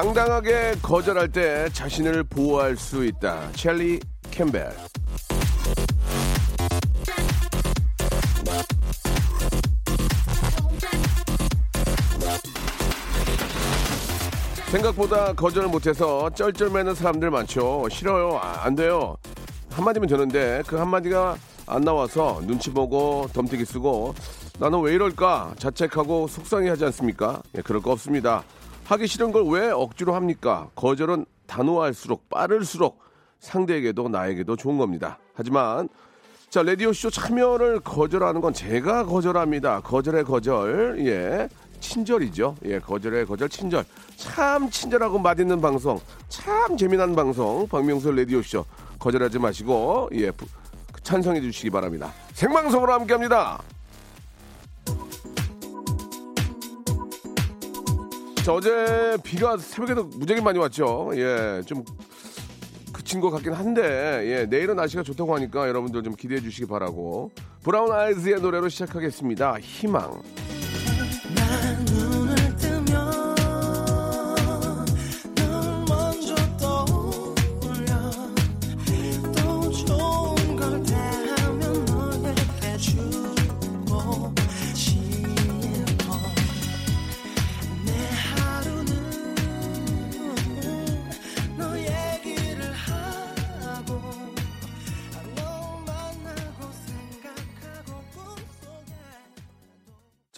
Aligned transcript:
당당하게 0.00 0.76
거절할 0.80 1.30
때 1.30 1.68
자신을 1.74 2.24
보호할 2.24 2.74
수 2.74 3.04
있다 3.04 3.52
첼리 3.52 4.00
캠벨 4.30 4.72
생각보다 14.70 15.34
거절을 15.34 15.68
못해서 15.68 16.30
쩔쩔매는 16.30 16.94
사람들 16.94 17.30
많죠. 17.30 17.86
싫어요. 17.90 18.38
아, 18.40 18.64
안 18.64 18.74
돼요. 18.74 19.18
한마디면 19.72 20.08
되는데 20.08 20.62
그 20.66 20.76
한마디가 20.76 21.36
안 21.66 21.82
나와서 21.82 22.40
눈치 22.46 22.70
보고 22.70 23.28
덤태기 23.34 23.66
쓰고 23.66 24.14
나는 24.58 24.80
왜 24.80 24.94
이럴까 24.94 25.56
자책하고 25.58 26.26
속상해 26.26 26.70
하지 26.70 26.86
않습니까? 26.86 27.42
예, 27.58 27.60
그럴 27.60 27.82
거 27.82 27.92
없습니다. 27.92 28.44
하기 28.90 29.06
싫은 29.06 29.30
걸 29.30 29.44
왜 29.44 29.70
억지로 29.70 30.14
합니까? 30.14 30.68
거절은 30.74 31.24
단호할수록 31.46 32.28
빠를수록 32.28 33.00
상대에게도 33.38 34.08
나에게도 34.08 34.56
좋은 34.56 34.78
겁니다. 34.78 35.18
하지만 35.34 35.88
자 36.50 36.62
라디오쇼 36.64 37.10
참여를 37.10 37.80
거절하는 37.80 38.40
건 38.40 38.52
제가 38.52 39.04
거절합니다. 39.04 39.80
거절의 39.82 40.24
거절 40.24 40.96
예 41.06 41.48
친절이죠. 41.78 42.56
예 42.64 42.80
거절의 42.80 43.26
거절 43.26 43.48
친절 43.48 43.84
참 44.16 44.68
친절하고 44.68 45.20
맛있는 45.20 45.60
방송 45.60 46.00
참 46.28 46.76
재미난 46.76 47.14
방송 47.14 47.68
박명수 47.68 48.10
라디오쇼 48.10 48.64
거절하지 48.98 49.38
마시고 49.38 50.10
예 50.14 50.32
부- 50.32 50.46
찬성해 51.04 51.40
주시기 51.40 51.70
바랍니다. 51.70 52.12
생방송으로 52.34 52.92
함께합니다. 52.92 53.62
자, 58.44 58.54
어제 58.54 59.18
비가 59.22 59.58
새벽에도 59.58 60.04
무지하게 60.04 60.42
많이 60.42 60.58
왔죠. 60.58 61.10
예, 61.14 61.62
좀 61.66 61.84
그친 62.90 63.20
것 63.20 63.30
같긴 63.30 63.52
한데, 63.52 63.82
예, 64.24 64.46
내일은 64.46 64.76
날씨가 64.76 65.02
좋다고 65.02 65.34
하니까 65.34 65.68
여러분들 65.68 66.02
좀 66.02 66.14
기대해 66.14 66.40
주시기 66.40 66.66
바라고. 66.66 67.30
브라운 67.62 67.92
아이즈의 67.92 68.40
노래로 68.40 68.70
시작하겠습니다. 68.70 69.58
희망. 69.60 70.22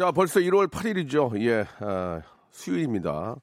자, 0.02 0.10
벌써 0.10 0.40
1월 0.40 0.68
8일이죠. 0.68 1.40
예, 1.42 1.64
아, 1.78 2.22
수요일입니다. 2.50 3.36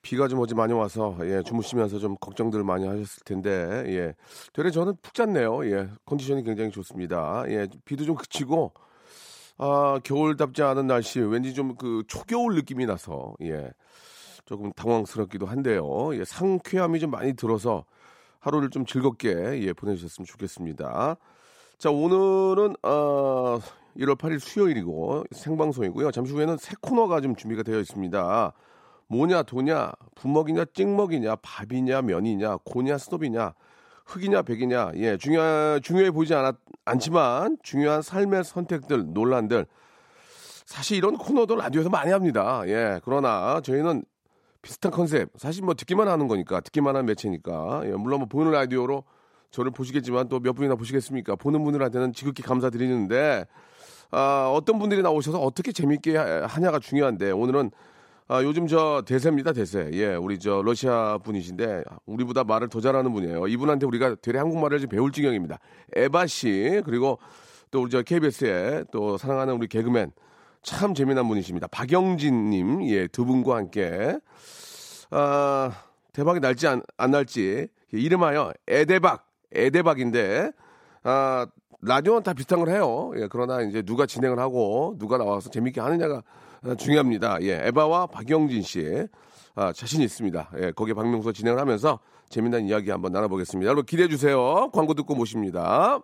비가 0.00 0.26
좀 0.26 0.40
어제 0.40 0.54
많이 0.54 0.72
와서 0.72 1.14
예, 1.24 1.42
주무시면서 1.42 1.98
좀 1.98 2.16
걱정들 2.16 2.64
많이 2.64 2.86
하셨을 2.86 3.22
텐데 3.26 3.84
예, 3.88 4.14
되레 4.54 4.70
저는 4.70 4.94
푹 5.02 5.12
잤네요. 5.12 5.70
예, 5.70 5.90
컨디션이 6.06 6.42
굉장히 6.42 6.70
좋습니다. 6.70 7.44
예, 7.48 7.68
비도 7.84 8.06
좀 8.06 8.14
그치고 8.16 8.72
아, 9.58 10.00
겨울답지 10.02 10.62
않은 10.62 10.86
날씨 10.86 11.20
왠지 11.20 11.52
좀 11.52 11.74
그 11.76 12.02
초겨울 12.08 12.54
느낌이 12.54 12.86
나서 12.86 13.34
예, 13.42 13.72
조금 14.46 14.72
당황스럽기도 14.72 15.44
한데요. 15.44 16.16
예, 16.18 16.24
상쾌함이 16.24 16.98
좀 16.98 17.10
많이 17.10 17.34
들어서 17.34 17.84
하루를 18.40 18.70
좀 18.70 18.86
즐겁게 18.86 19.60
예, 19.60 19.74
보내주셨으면 19.74 20.24
좋겠습니다. 20.24 21.18
자, 21.76 21.90
오늘은 21.90 22.76
어, 22.84 23.58
1월 23.96 24.16
8일 24.16 24.38
수요일이고 24.38 25.24
생방송이고요. 25.30 26.10
잠시 26.10 26.32
후에는 26.32 26.56
새 26.56 26.74
코너가 26.80 27.20
좀 27.20 27.36
준비가 27.36 27.62
되어 27.62 27.78
있습니다. 27.78 28.52
뭐냐, 29.08 29.42
도냐, 29.42 29.92
부먹이냐, 30.14 30.64
찍먹이냐, 30.72 31.36
밥이냐, 31.42 32.02
면이냐, 32.02 32.58
고냐, 32.64 32.96
스톱이냐, 32.96 33.52
흑이냐, 34.06 34.42
백이냐, 34.42 34.92
예, 34.96 35.16
중요, 35.18 35.80
중요해 35.80 36.10
보이지 36.10 36.34
않았, 36.34 36.56
않지만 36.86 37.58
중요한 37.62 38.00
삶의 38.00 38.44
선택들, 38.44 39.12
논란들. 39.12 39.66
사실 40.64 40.96
이런 40.96 41.18
코너도 41.18 41.56
라디오에서 41.56 41.90
많이 41.90 42.10
합니다. 42.10 42.62
예, 42.66 43.00
그러나 43.04 43.60
저희는 43.60 44.04
비슷한 44.62 44.90
컨셉. 44.90 45.28
사실 45.36 45.62
뭐 45.62 45.74
듣기만 45.74 46.08
하는 46.08 46.28
거니까, 46.28 46.60
듣기만 46.60 46.96
한 46.96 47.04
매체니까. 47.04 47.82
예, 47.84 47.90
물론 47.90 48.20
뭐 48.20 48.28
보는 48.28 48.52
라디오로 48.52 49.04
저를 49.50 49.70
보시겠지만 49.70 50.28
또 50.28 50.40
몇 50.40 50.54
분이나 50.54 50.76
보시겠습니까? 50.76 51.36
보는 51.36 51.62
분들한테는 51.62 52.14
지극히 52.14 52.42
감사드리는데, 52.42 53.44
아, 54.12 54.50
어떤 54.54 54.78
분들이 54.78 55.02
나오셔서 55.02 55.40
어떻게 55.40 55.72
재밌게 55.72 56.16
하- 56.16 56.46
하냐가 56.46 56.78
중요한데, 56.78 57.30
오늘은 57.32 57.70
아, 58.28 58.42
요즘 58.42 58.66
저 58.66 59.02
대세입니다, 59.06 59.52
대세. 59.52 59.90
예, 59.94 60.14
우리 60.14 60.38
저 60.38 60.62
러시아 60.62 61.18
분이신데, 61.18 61.82
우리보다 62.06 62.44
말을 62.44 62.68
더 62.68 62.80
잘하는 62.80 63.12
분이에요. 63.12 63.46
이분한테 63.48 63.84
우리가 63.86 64.14
되레 64.22 64.38
한국말을 64.38 64.80
좀 64.80 64.88
배울 64.88 65.12
지경입니다. 65.12 65.58
에바 65.96 66.26
씨, 66.28 66.80
그리고 66.84 67.18
또 67.70 67.82
우리 67.82 67.90
저 67.90 68.02
KBS의 68.02 68.84
또 68.92 69.16
사랑하는 69.18 69.54
우리 69.54 69.66
개그맨, 69.66 70.12
참 70.62 70.94
재미난 70.94 71.26
분이십니다. 71.28 71.66
박영진 71.68 72.50
님, 72.50 72.86
예, 72.88 73.06
두 73.08 73.24
분과 73.24 73.56
함께, 73.56 74.18
아, 75.10 75.72
대박이 76.12 76.40
날지 76.40 76.68
안, 76.68 76.82
안 76.96 77.10
날지, 77.10 77.66
예, 77.94 77.98
이름하여 77.98 78.52
에대박, 78.68 79.26
에대박인데, 79.52 80.52
아, 81.02 81.46
라디오는 81.82 82.22
다 82.22 82.32
비슷한 82.32 82.60
걸 82.60 82.70
해요. 82.70 83.12
예, 83.16 83.26
그러나 83.28 83.60
이제 83.60 83.82
누가 83.82 84.06
진행을 84.06 84.38
하고 84.38 84.94
누가 84.98 85.18
나와서 85.18 85.50
재밌게 85.50 85.80
하느냐가 85.80 86.22
아, 86.62 86.74
중요합니다. 86.76 87.38
예, 87.42 87.60
에바와 87.66 88.06
박영진 88.06 88.62
씨, 88.62 89.08
아, 89.56 89.72
자신 89.72 90.00
있습니다. 90.00 90.50
예, 90.60 90.70
거기에 90.70 90.94
박명수 90.94 91.32
진행을 91.32 91.58
하면서 91.60 91.98
재미난 92.28 92.66
이야기 92.66 92.90
한번 92.90 93.10
나눠보겠습니다. 93.12 93.66
여러분 93.66 93.84
기대해 93.84 94.08
주세요. 94.08 94.70
광고 94.72 94.94
듣고 94.94 95.16
모십니다. 95.16 95.98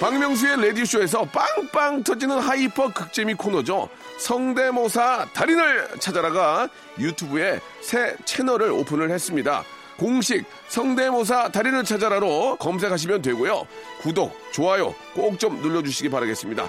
박명수의 0.00 0.60
라디오쇼에서 0.60 1.26
빵빵 1.26 2.02
터지는 2.02 2.40
hyper 2.40 2.92
극재미 2.92 3.34
코너죠. 3.34 3.88
성대모사 4.18 5.28
달인을 5.32 6.00
찾아라가 6.00 6.68
유튜브에 6.98 7.60
새 7.80 8.16
채널을 8.24 8.72
오픈을 8.72 9.10
했습니다. 9.10 9.62
공식 9.98 10.44
성대모사 10.68 11.50
달인을 11.50 11.84
찾아라로 11.84 12.56
검색하시면 12.56 13.22
되고요. 13.22 13.66
구독, 14.00 14.36
좋아요 14.52 14.94
꼭 15.14 15.38
좀 15.38 15.60
눌러주시기 15.60 16.08
바라겠습니다. 16.08 16.68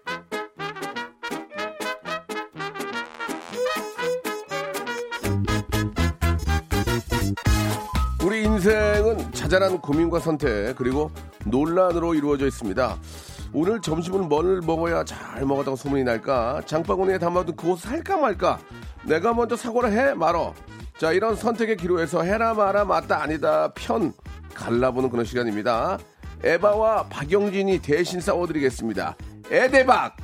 자잘한 9.51 9.81
고민과 9.81 10.21
선택 10.21 10.77
그리고 10.77 11.11
논란으로 11.45 12.15
이루어져 12.15 12.47
있습니다. 12.47 12.97
오늘 13.51 13.81
점심을 13.81 14.21
뭘 14.21 14.61
먹어야 14.61 15.03
잘 15.03 15.45
먹었다고 15.45 15.75
소문이 15.75 16.05
날까? 16.05 16.61
장바구니에 16.65 17.17
담아둔 17.17 17.57
그옷을 17.57 17.89
살까 17.89 18.15
말까? 18.15 18.59
내가 19.03 19.33
먼저 19.33 19.57
사고를 19.57 19.91
해 19.91 20.13
말어. 20.13 20.53
자, 20.97 21.11
이런 21.11 21.35
선택의 21.35 21.75
기로에서 21.75 22.23
해라 22.23 22.53
마라 22.53 22.85
맞다 22.85 23.21
아니다 23.21 23.73
편 23.73 24.13
갈라보는 24.53 25.09
그런 25.09 25.25
시간입니다. 25.25 25.99
에바와 26.45 27.07
박영진이 27.09 27.79
대신 27.79 28.21
싸워드리겠습니다. 28.21 29.17
에데박! 29.51 30.15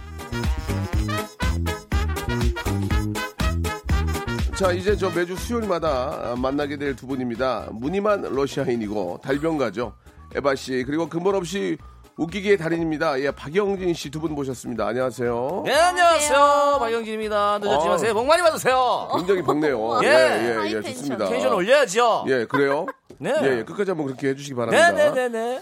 자, 4.58 4.72
이제 4.72 4.96
저 4.98 5.10
매주 5.12 5.36
수요일마다 5.36 6.34
만나게 6.38 6.78
될 6.78 6.96
두 6.96 7.06
분입니다. 7.06 7.68
무늬만 7.72 8.22
러시아인이고 8.24 9.20
달병가죠. 9.24 9.94
에바 10.36 10.56
씨 10.56 10.84
그리고 10.86 11.08
근본 11.08 11.36
없이 11.36 11.78
웃기기의 12.18 12.58
달인입니다. 12.58 13.20
예, 13.22 13.30
박영진 13.30 13.94
씨 13.94 14.10
두 14.10 14.20
분 14.20 14.34
모셨습니다. 14.34 14.88
안녕하세요. 14.88 15.62
네, 15.66 15.74
안녕하세요. 15.74 16.78
박영진입니다. 16.80 17.60
늦었지만 17.60 17.92
어. 17.94 17.98
새해 18.00 18.14
복 18.14 18.26
많이 18.26 18.42
받으세요. 18.42 19.10
굉장히 19.16 19.44
밝네요. 19.44 20.00
예. 20.04 20.08
예, 20.08 20.58
예, 20.66 20.72
예. 20.78 20.82
좋습니다. 20.82 21.30
텐션 21.30 21.54
올려야죠. 21.54 22.26
예, 22.28 22.46
그래요? 22.46 22.88
네. 23.20 23.34
예, 23.44 23.60
예, 23.60 23.64
끝까지 23.64 23.92
한번 23.92 24.08
그렇게 24.08 24.30
해주시기 24.30 24.56
바랍니다. 24.56 24.92
네 24.92 25.12
네 25.12 25.14
네 25.14 25.30
네. 25.30 25.62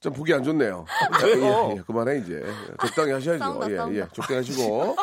좀 0.00 0.12
보기 0.12 0.34
안 0.34 0.42
좋네요. 0.42 0.84
예, 1.24 1.76
예, 1.76 1.82
그만해 1.86 2.18
이제 2.18 2.42
적당히 2.80 3.12
하셔야죠. 3.12 3.38
싸운다, 3.38 3.70
예, 3.70 3.76
싸운다. 3.76 3.94
예, 4.00 4.06
적당히 4.12 4.36
하시고. 4.38 4.96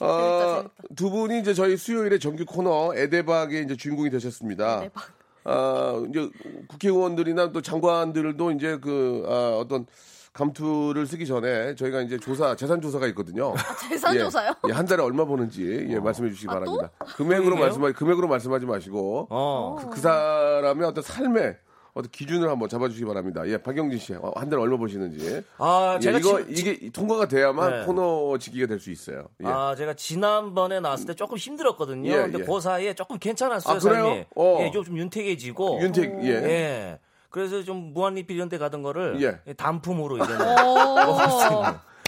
어, 0.00 0.64
두 0.96 1.10
분이 1.10 1.40
이제 1.40 1.54
저희 1.54 1.76
수요일에 1.76 2.18
정규 2.18 2.44
코너 2.44 2.94
에데박의 2.94 3.64
이제 3.64 3.76
주인공이 3.76 4.10
되셨습니다. 4.10 4.78
에데박. 4.80 5.04
아, 5.44 6.02
이제 6.08 6.28
국회의원들이나 6.68 7.52
또 7.52 7.60
장관들도 7.62 8.50
이제 8.52 8.78
그 8.80 9.24
아, 9.28 9.56
어떤 9.58 9.86
감투를 10.32 11.06
쓰기 11.06 11.26
전에 11.26 11.74
저희가 11.74 12.02
이제 12.02 12.16
조사 12.18 12.54
재산 12.54 12.80
조사가 12.80 13.06
있거든요. 13.08 13.52
재산 13.88 14.14
예, 14.14 14.20
조사요? 14.20 14.52
예, 14.68 14.72
한 14.72 14.86
달에 14.86 15.02
얼마 15.02 15.24
버는지 15.24 15.86
예, 15.90 15.98
말씀해 15.98 16.30
주시기 16.30 16.48
아, 16.48 16.54
또? 16.54 16.60
바랍니다. 16.60 16.90
금액으로 17.16 17.44
금액이에요? 17.56 17.64
말씀하 17.64 17.92
금액으로 17.92 18.28
말씀하지 18.28 18.66
마시고 18.66 19.26
어. 19.30 19.76
그, 19.80 19.90
그 19.90 20.00
사람의 20.00 20.86
어떤 20.86 21.02
삶의 21.02 21.56
어떤 21.92 22.10
기준을 22.10 22.48
한번 22.48 22.68
잡아주시기 22.68 23.04
바랍니다. 23.04 23.46
예, 23.46 23.58
박영진 23.58 23.98
씨, 23.98 24.14
어, 24.14 24.32
한 24.36 24.48
달에 24.48 24.62
얼마 24.62 24.78
버시는지. 24.78 25.42
아, 25.58 25.94
예, 25.96 26.00
제가 26.00 26.18
이거 26.18 26.44
지- 26.46 26.52
이게 26.52 26.90
통과가 26.90 27.26
돼야만 27.28 27.80
네. 27.80 27.84
코너 27.86 28.38
지기가 28.38 28.66
될 28.66 28.78
수 28.78 28.90
있어요. 28.90 29.26
예. 29.42 29.46
아, 29.46 29.74
제가 29.76 29.94
지난번에 29.94 30.80
나왔을 30.80 31.06
때 31.06 31.14
조금 31.14 31.36
힘들었거든요. 31.36 32.10
예, 32.10 32.16
근데 32.22 32.38
예. 32.40 32.44
그 32.44 32.60
사이에 32.60 32.94
조금 32.94 33.18
괜찮았어요, 33.18 33.76
아, 33.76 33.78
그래요? 33.78 34.24
어. 34.36 34.58
예, 34.60 34.70
좀 34.70 34.84
윤택해지고. 34.96 35.80
윤택, 35.82 36.22
예. 36.24 36.28
예. 36.28 36.98
그래서 37.28 37.62
좀 37.62 37.92
무한리필 37.92 38.36
이런 38.36 38.48
데 38.48 38.58
가던 38.58 38.82
거를 38.82 39.20
예. 39.22 39.52
단품으로 39.54 40.18
이제는 40.18 40.40
오. 40.66 40.78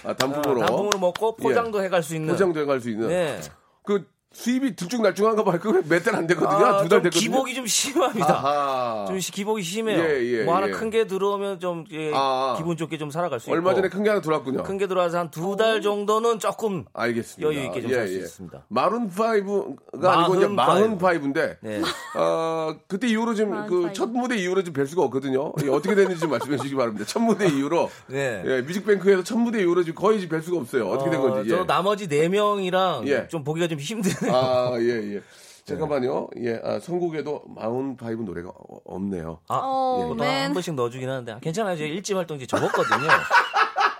아, 0.04 0.14
단품으로. 0.14 0.60
어, 0.62 0.66
단품으로 0.66 0.98
먹고 0.98 1.36
포장도 1.36 1.82
해갈 1.82 2.02
수 2.02 2.14
있는. 2.16 2.32
포장도 2.32 2.60
해갈 2.60 2.80
수 2.80 2.88
있는. 2.90 3.08
네. 3.08 3.40
그 3.84 4.06
수입이 4.32 4.76
들쭉날쭉한가 4.76 5.44
봐요. 5.44 5.58
그거 5.60 5.80
몇달안 5.88 6.26
되거든요. 6.28 6.50
아, 6.50 6.82
두달좀 6.82 7.02
됐거든요. 7.04 7.10
기복이 7.20 7.54
좀 7.54 7.66
심합니다. 7.66 8.32
아하. 8.34 9.04
좀 9.06 9.20
시- 9.20 9.30
기복이 9.32 9.62
심해요. 9.62 10.02
예, 10.02 10.22
예, 10.40 10.44
뭐 10.44 10.56
하나 10.56 10.68
예. 10.68 10.70
큰게 10.72 11.06
들어오면 11.06 11.60
좀 11.60 11.84
예, 11.92 12.10
아. 12.14 12.54
기분 12.58 12.76
좋게 12.76 12.98
좀 12.98 13.10
살아갈 13.10 13.40
수 13.40 13.46
있고. 13.50 13.54
얼마 13.54 13.74
전에 13.74 13.88
큰 13.88 14.02
게 14.02 14.08
하나 14.08 14.20
들어왔군요. 14.20 14.62
큰 14.64 14.78
게 14.78 14.86
들어와서 14.86 15.18
한 15.18 15.30
두 15.30 15.56
달 15.56 15.80
정도는 15.82 16.38
조금 16.38 16.84
알겠습니다. 16.92 17.46
여유 17.46 17.66
있게 17.66 17.82
좀 17.82 17.90
살 17.92 18.08
수 18.08 18.14
있습니다. 18.18 18.64
Maroon 18.68 19.08
5가 19.10 20.04
아니고 20.04 20.34
이제 20.36 20.46
마흔 20.48 20.98
5인데 20.98 21.56
네. 21.60 21.80
어, 22.16 22.74
그때 22.88 23.06
이후로 23.08 23.34
좀 23.34 23.50
마흔 23.50 23.66
그. 23.68 23.92
첫 23.92 24.10
무대 24.10 24.36
이후로 24.36 24.62
좀 24.64 24.72
뵐 24.72 24.86
수가 24.86 25.02
없거든요. 25.02 25.52
이게 25.60 25.68
어떻게 25.70 25.94
됐는지 25.94 26.20
좀 26.20 26.30
말씀해 26.30 26.56
주시기 26.56 26.74
바랍니다. 26.74 27.04
첫 27.06 27.20
무대 27.20 27.46
이후로 27.46 27.90
네. 28.08 28.42
예, 28.46 28.62
뮤직뱅크에서 28.62 29.22
첫 29.22 29.36
무대 29.36 29.60
이후로 29.60 29.82
지금 29.84 30.00
거의 30.00 30.26
뵐 30.28 30.40
수가 30.42 30.58
없어요. 30.58 30.88
어떻게 30.88 31.10
된 31.10 31.20
건지. 31.20 31.50
저 31.50 31.58
예. 31.60 31.64
나머지 31.66 32.08
네 32.08 32.28
명이랑 32.28 33.06
예. 33.08 33.28
좀 33.28 33.44
보기가 33.44 33.68
좀 33.68 33.78
힘드네요. 33.78 34.21
아, 34.30 34.72
예, 34.78 35.14
예. 35.16 35.22
잠깐만요. 35.64 36.28
예, 36.38 36.60
아, 36.64 36.78
선곡에도 36.80 37.44
마흔 37.54 37.96
파이브 37.96 38.22
노래가 38.22 38.48
어- 38.50 38.80
없네요. 38.84 39.38
아, 39.48 39.60
어, 39.62 40.08
한 40.10 40.16
맨. 40.16 40.52
번씩 40.52 40.74
넣어주긴 40.74 41.08
하는데 41.08 41.38
괜찮아요. 41.40 41.76
제가 41.76 41.88
일집 41.88 42.16
활동 42.16 42.36
이제 42.36 42.46
접었거든요. 42.46 43.08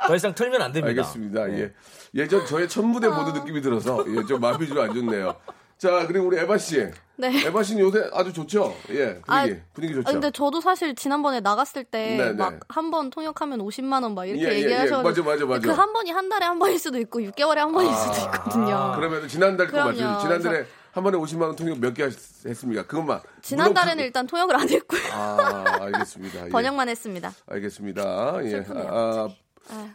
더 0.08 0.16
이상 0.16 0.34
틀면 0.34 0.60
안 0.60 0.72
됩니다. 0.72 0.88
알겠습니다. 1.02 1.46
네. 1.46 1.60
예. 1.60 1.72
예전 2.14 2.44
저의 2.46 2.68
첫 2.68 2.82
무대 2.84 3.06
아. 3.06 3.14
보드 3.16 3.38
느낌이 3.38 3.60
들어서 3.62 4.04
예, 4.08 4.24
좀 4.26 4.40
마음이 4.40 4.66
좀 4.66 4.78
안 4.78 4.92
좋네요. 4.92 5.36
자, 5.82 6.06
그리고 6.06 6.26
우리 6.28 6.38
에바 6.38 6.58
씨. 6.58 6.86
네. 7.16 7.44
에바 7.44 7.60
씨는 7.64 7.82
요새 7.82 8.08
아주 8.12 8.32
좋죠? 8.32 8.72
예, 8.90 9.20
분위기. 9.20 9.22
아, 9.26 9.46
분위기 9.74 9.94
좋죠? 9.94 10.08
아, 10.08 10.12
근데 10.12 10.30
저도 10.30 10.60
사실 10.60 10.94
지난번에 10.94 11.40
나갔을 11.40 11.82
네, 11.90 12.16
때 12.16 12.16
네. 12.24 12.32
막한 12.34 12.92
번 12.92 13.10
통역하면 13.10 13.58
50만 13.58 14.04
원 14.04 14.14
막 14.14 14.24
이렇게 14.26 14.44
예, 14.44 14.48
예, 14.50 14.52
예. 14.58 14.62
얘기하셔서 14.62 15.02
맞아, 15.02 15.22
맞아, 15.24 15.44
맞아. 15.44 15.60
그 15.66 15.72
한 15.72 15.92
번이 15.92 16.12
한 16.12 16.28
달에 16.28 16.46
한 16.46 16.60
번일 16.60 16.78
수도 16.78 16.98
있고 17.00 17.18
6개월에 17.18 17.56
한 17.56 17.72
번일 17.72 17.92
수도 17.96 18.14
있거든요. 18.26 18.92
그러면 18.94 19.26
지난달 19.26 19.66
거. 19.66 19.78
맞죠? 19.78 20.18
지난달에 20.20 20.66
한 20.92 21.02
번에 21.02 21.18
50만 21.18 21.42
원 21.42 21.56
통역 21.56 21.80
몇 21.80 21.94
개 21.94 22.04
했습니까? 22.04 22.86
그것만. 22.86 23.20
지난달에는 23.42 23.94
물론 23.96 24.06
일단 24.06 24.26
통역을 24.28 24.54
안 24.54 24.68
했고요. 24.68 25.00
그- 25.02 25.12
아, 25.12 25.78
알겠습니다. 25.80 26.46
예. 26.46 26.50
번역만 26.50 26.88
했습니다. 26.88 27.32
알겠습니다. 27.48 28.38
예. 28.44 28.50
슬프네요, 28.50 28.88
아, 28.88 29.28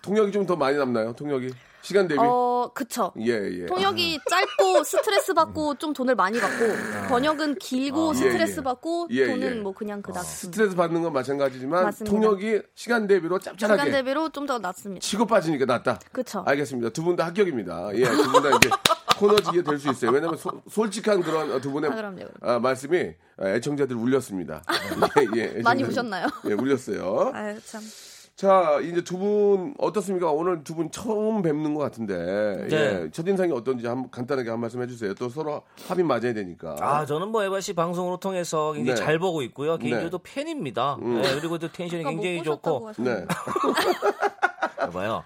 통역이 0.01 0.33
좀 0.33 0.45
더 0.45 0.57
많이 0.57 0.77
남나요? 0.77 1.13
통역이? 1.13 1.53
시간 1.87 2.05
대비? 2.07 2.19
어, 2.21 2.69
그쵸. 2.73 3.13
예, 3.19 3.61
예. 3.61 3.65
통역이 3.65 4.19
짧고 4.29 4.83
스트레스 4.83 5.33
받고 5.33 5.75
좀 5.75 5.93
돈을 5.93 6.15
많이 6.15 6.37
받고 6.37 6.65
번역은 7.07 7.55
길고 7.59 8.13
스트레스 8.13 8.55
예, 8.55 8.57
예. 8.57 8.61
받고 8.63 9.07
예, 9.11 9.27
돈은 9.27 9.41
예. 9.57 9.61
뭐 9.61 9.71
그냥 9.73 10.01
그닥 10.01 10.25
스트레스 10.25 10.75
받는 10.75 11.01
건 11.01 11.13
마찬가지지만 11.13 11.85
맞습니다. 11.85 12.13
통역이 12.13 12.61
시간 12.75 13.07
대비로 13.07 13.39
짭짤하게 13.39 13.81
시간 13.81 13.91
대비로 13.93 14.29
좀 14.29 14.45
더 14.47 14.59
낫습니다. 14.59 15.01
치고 15.05 15.25
빠지니까 15.25 15.65
낫다. 15.65 15.99
그쵸. 16.11 16.43
알겠습니다. 16.45 16.89
두 16.89 17.03
분 17.03 17.15
다 17.15 17.25
합격입니다. 17.27 17.89
예, 17.95 18.03
두 18.03 18.31
분 18.31 18.43
다 18.43 18.49
이제 18.57 18.69
코너지게 19.17 19.63
될 19.63 19.79
수 19.79 19.89
있어요. 19.89 20.11
왜냐면 20.11 20.35
소- 20.37 20.61
솔직한 20.69 21.21
그런 21.21 21.59
두 21.61 21.71
분의 21.71 21.89
아, 21.89 21.95
그럼요, 21.95 22.15
그럼요. 22.17 22.31
아, 22.41 22.59
말씀이 22.59 23.13
애청자들 23.41 23.95
울렸습니다. 23.95 24.61
예, 25.35 25.55
예, 25.57 25.61
많이 25.61 25.83
애청자들- 25.83 25.87
우셨나요? 25.89 26.27
예, 26.49 26.53
울렸어요. 26.53 27.31
아유 27.33 27.57
참. 27.65 27.81
자, 28.37 28.79
이제 28.83 29.01
두 29.03 29.17
분 29.17 29.73
어떻습니까? 29.79 30.29
오늘 30.29 30.63
두 30.63 30.75
분 30.75 30.91
처음 30.91 31.41
뵙는 31.41 31.73
것 31.73 31.81
같은데 31.81 32.67
네. 32.69 32.75
예, 33.05 33.09
첫인상이 33.11 33.51
어떤지 33.51 33.87
한, 33.87 34.11
간단하게 34.11 34.51
한 34.51 34.59
말씀 34.59 34.79
해주세요. 34.79 35.15
또 35.15 35.27
서로 35.27 35.63
합이 35.87 36.03
맞아야 36.03 36.33
되니까. 36.35 36.75
아, 36.79 37.03
저는 37.03 37.29
뭐 37.29 37.43
에바 37.43 37.61
씨 37.61 37.73
방송으로 37.73 38.17
통해서 38.17 38.73
굉장히 38.73 38.99
네. 38.99 39.03
잘 39.03 39.17
보고 39.17 39.41
있고요. 39.41 39.77
개인적으로 39.79 40.19
팬입니다. 40.21 40.97
네, 41.01 41.35
그리고 41.39 41.57
또 41.57 41.71
텐션이 41.71 42.03
못 42.03 42.09
굉장히 42.11 42.37
보셨다고 42.43 42.93
좋고. 42.93 43.03
네. 43.03 43.25
봐요. 44.93 45.23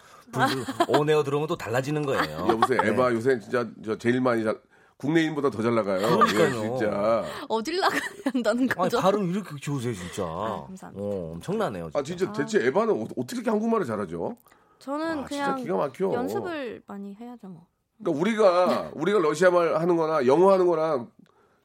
오네어 0.88 1.24
들어오면 1.24 1.50
또 1.50 1.58
달라지는 1.58 2.06
거예요. 2.06 2.48
여보세요. 2.48 2.82
네. 2.82 2.90
에바 2.92 3.12
요새 3.12 3.38
진짜 3.42 3.68
저 3.84 3.98
제일 3.98 4.22
많이 4.22 4.46
잘 4.46 4.58
국내인보다 5.06 5.50
더 5.50 5.62
잘 5.64 5.74
나가요. 5.74 6.00
그러니까요. 6.20 6.46
예, 6.48 6.52
진짜. 6.78 7.24
어딜 7.50 7.80
나가야 7.80 8.00
한다는 8.34 8.62
아니, 8.62 8.68
거죠? 8.70 9.00
발음 9.02 9.30
이렇게 9.32 9.56
좋으세요, 9.60 9.94
진짜. 9.96 10.24
아, 10.24 10.64
감사합니다. 10.68 11.04
어, 11.04 11.32
엄청나네요. 11.34 11.86
진짜. 11.86 12.00
아 12.00 12.04
진짜 12.04 12.32
대체 12.34 12.66
에바는 12.68 12.94
어- 12.94 13.08
어떻게 13.18 13.38
이렇게 13.38 13.50
한국말을 13.50 13.86
잘하죠? 13.86 14.38
저는 14.80 15.20
아, 15.20 15.24
그냥 15.26 15.56
기가 15.58 15.76
막혀. 15.78 16.12
연습을 16.14 16.84
많이 16.88 17.16
해야죠 17.16 17.48
뭐. 17.48 17.66
그러니까 18.04 18.20
우리가 18.22 18.92
우리가 18.94 19.20
러시아 19.20 19.52
말 19.52 19.76
하는 19.76 19.96
거나 19.96 20.26
영어 20.26 20.52
하는거나 20.52 21.06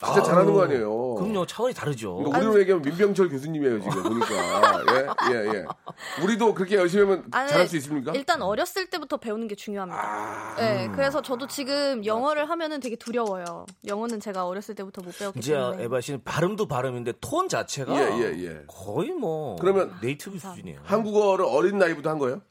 진짜 0.05 0.23
잘하는 0.23 0.53
거 0.53 0.65
아니에요. 0.65 1.15
그럼요, 1.15 1.47
차원이 1.47 1.73
다르죠. 1.73 2.17
그러니까 2.17 2.38
우리로 2.38 2.61
얘기하면 2.61 2.83
민병철 2.83 3.31
교수님이에요 3.31 3.81
지금 3.81 4.03
보니까 4.03 4.85
예, 4.93 5.35
예, 5.35 5.55
예. 5.55 5.65
우리도 6.23 6.53
그렇게 6.53 6.76
열심히 6.76 7.05
하면 7.05 7.25
아니, 7.31 7.49
잘할 7.49 7.67
수 7.67 7.76
있습니까? 7.79 8.12
일단 8.12 8.43
어렸을 8.43 8.91
때부터 8.91 9.17
배우는 9.17 9.49
게 9.49 9.55
중요합니다. 9.55 9.99
아. 9.99 10.55
네, 10.57 10.91
그래서 10.95 11.23
저도 11.23 11.47
지금 11.47 12.05
영어를 12.05 12.50
하면은 12.50 12.81
되게 12.81 12.95
두려워요. 12.97 13.65
영어는 13.87 14.21
제가 14.21 14.47
어렸을 14.47 14.75
때부터 14.75 15.00
못 15.00 15.17
배웠기 15.19 15.38
이제 15.38 15.55
때문에. 15.55 15.85
에바 15.85 16.03
씨는 16.03 16.21
발음도 16.25 16.69
발음인데 16.69 17.15
톤 17.23 17.49
자체가 17.49 17.95
예, 17.95 18.19
예, 18.19 18.45
예. 18.45 18.62
거의 18.67 19.12
뭐 19.12 19.57
그러면 19.57 19.95
네이티브 20.03 20.38
수준이에요. 20.38 20.81
한국어를 20.85 21.47
어린 21.47 21.79
나이부터 21.79 22.11
한 22.11 22.19
거예요? 22.19 22.43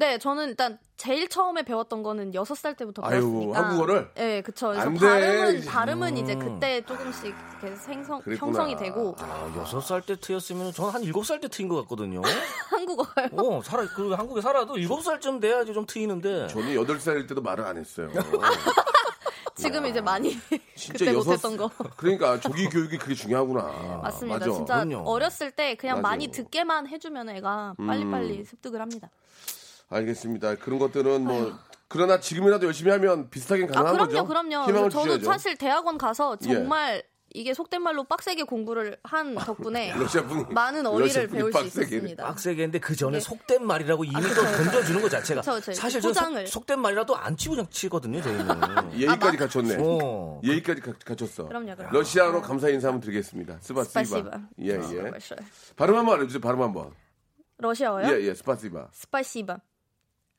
네, 0.00 0.16
저는 0.16 0.48
일단 0.48 0.78
제일 0.96 1.28
처음에 1.28 1.62
배웠던 1.62 2.02
거는 2.02 2.32
여섯 2.32 2.54
살 2.54 2.74
때부터 2.74 3.02
아유, 3.04 3.20
배웠으니까. 3.20 3.58
한국어를? 3.62 4.10
네, 4.14 4.40
그쵸. 4.40 4.68
그래서 4.68 4.86
안 4.86 4.94
돼. 4.94 5.00
발음은 5.00 5.64
발음은 5.66 6.16
이제 6.16 6.34
그때 6.36 6.80
조금씩 6.86 7.26
이렇게 7.60 7.76
생성 7.76 8.22
그랬구나. 8.22 8.46
형성이 8.46 8.76
되고 8.78 9.14
아, 9.18 9.52
여섯 9.58 9.82
살때 9.82 10.16
트였으면 10.18 10.72
저는 10.72 10.90
한 10.90 11.02
일곱 11.02 11.26
살때 11.26 11.48
트인 11.48 11.68
것 11.68 11.82
같거든요. 11.82 12.22
한국어가요. 12.70 13.28
어, 13.32 13.60
살아, 13.62 13.86
그 13.88 14.12
한국에 14.12 14.40
살아도 14.40 14.78
일곱 14.78 15.02
살쯤 15.02 15.38
돼야지 15.38 15.74
좀 15.74 15.84
트이는데. 15.84 16.46
저는 16.48 16.74
여덟 16.76 16.98
살일 16.98 17.26
때도 17.26 17.42
말을 17.42 17.62
안 17.66 17.76
했어요. 17.76 18.08
지금 19.54 19.84
이제 19.84 20.00
많이 20.00 20.30
진짜 20.76 21.04
그때 21.04 21.12
못했던 21.12 21.58
거. 21.58 21.70
그러니까 21.98 22.40
조기 22.40 22.70
교육이 22.70 22.96
그게 22.96 23.14
중요하구나. 23.14 24.00
맞습니다. 24.02 24.38
맞아. 24.38 24.50
진짜 24.50 24.82
그럼요. 24.82 25.06
어렸을 25.10 25.50
때 25.50 25.74
그냥 25.74 25.96
맞아. 25.96 26.00
음. 26.00 26.02
많이 26.10 26.28
듣게만 26.28 26.86
해주면 26.88 27.28
애가 27.28 27.74
빨리빨리 27.76 28.46
습득을 28.46 28.80
합니다. 28.80 29.10
알겠습니다. 29.90 30.54
그런 30.56 30.78
것들은 30.78 31.22
뭐 31.24 31.52
그러나 31.88 32.20
지금이라도 32.20 32.66
열심히 32.66 32.90
하면 32.92 33.28
비슷하게 33.30 33.64
아 33.64 33.66
가능한 33.66 33.92
그럼요, 33.94 34.08
거죠. 34.10 34.26
그럼요. 34.26 34.66
희망을 34.68 34.90
저도 34.90 35.02
주셔야죠. 35.04 35.24
사실 35.26 35.56
대학원 35.56 35.98
가서 35.98 36.36
정말 36.36 37.02
이게 37.32 37.54
속된 37.54 37.80
말로 37.82 38.02
빡세게 38.04 38.42
공부를 38.44 38.96
한 39.04 39.34
덕분에 39.36 39.92
러시아 39.98 40.22
분이 40.24 40.46
많은 40.52 40.84
어휘를 40.86 41.28
배울 41.28 41.52
수 41.52 41.58
빡세게 41.60 41.86
있었습니다. 41.96 42.24
빡세게 42.26 42.62
했는데 42.62 42.78
그 42.80 42.96
전에 42.96 43.18
네. 43.18 43.20
속된 43.20 43.64
말이라고 43.64 44.04
이미 44.04 44.14
또 44.34 44.42
던져주는 44.42 45.00
것 45.00 45.08
자체가 45.08 45.40
그쵸, 45.42 45.54
그쵸. 45.54 45.72
사실 45.74 46.00
저는 46.00 46.14
포장을. 46.14 46.46
속, 46.48 46.52
속된 46.60 46.80
말이라도 46.80 47.16
안 47.16 47.36
치고 47.36 47.54
그냥 47.54 47.66
치거든요 47.70 48.20
저희는. 48.22 48.46
예의까지 48.98 49.36
갖췄네. 49.36 49.76
어. 49.80 50.40
예의까지 50.44 50.80
가- 50.80 50.92
갖췄어. 51.04 51.46
그럼요, 51.46 51.76
그럼요. 51.76 51.92
러시아로 51.96 52.42
감사 52.42 52.68
인사 52.68 52.88
한번 52.88 53.00
드리겠습니다. 53.00 53.58
Спасибо. 53.60 53.84
Спасибо. 54.04 54.40
예, 54.62 54.70
예. 54.70 55.10
발음 55.76 55.96
한번 55.96 56.16
알려주세요. 56.18 56.40
발음 56.40 56.62
한번. 56.62 56.90
러시아어요? 57.58 58.08
예, 58.12 58.22
예. 58.22 58.34
Спасибо. 58.34 58.88
Спасибо. 58.92 59.58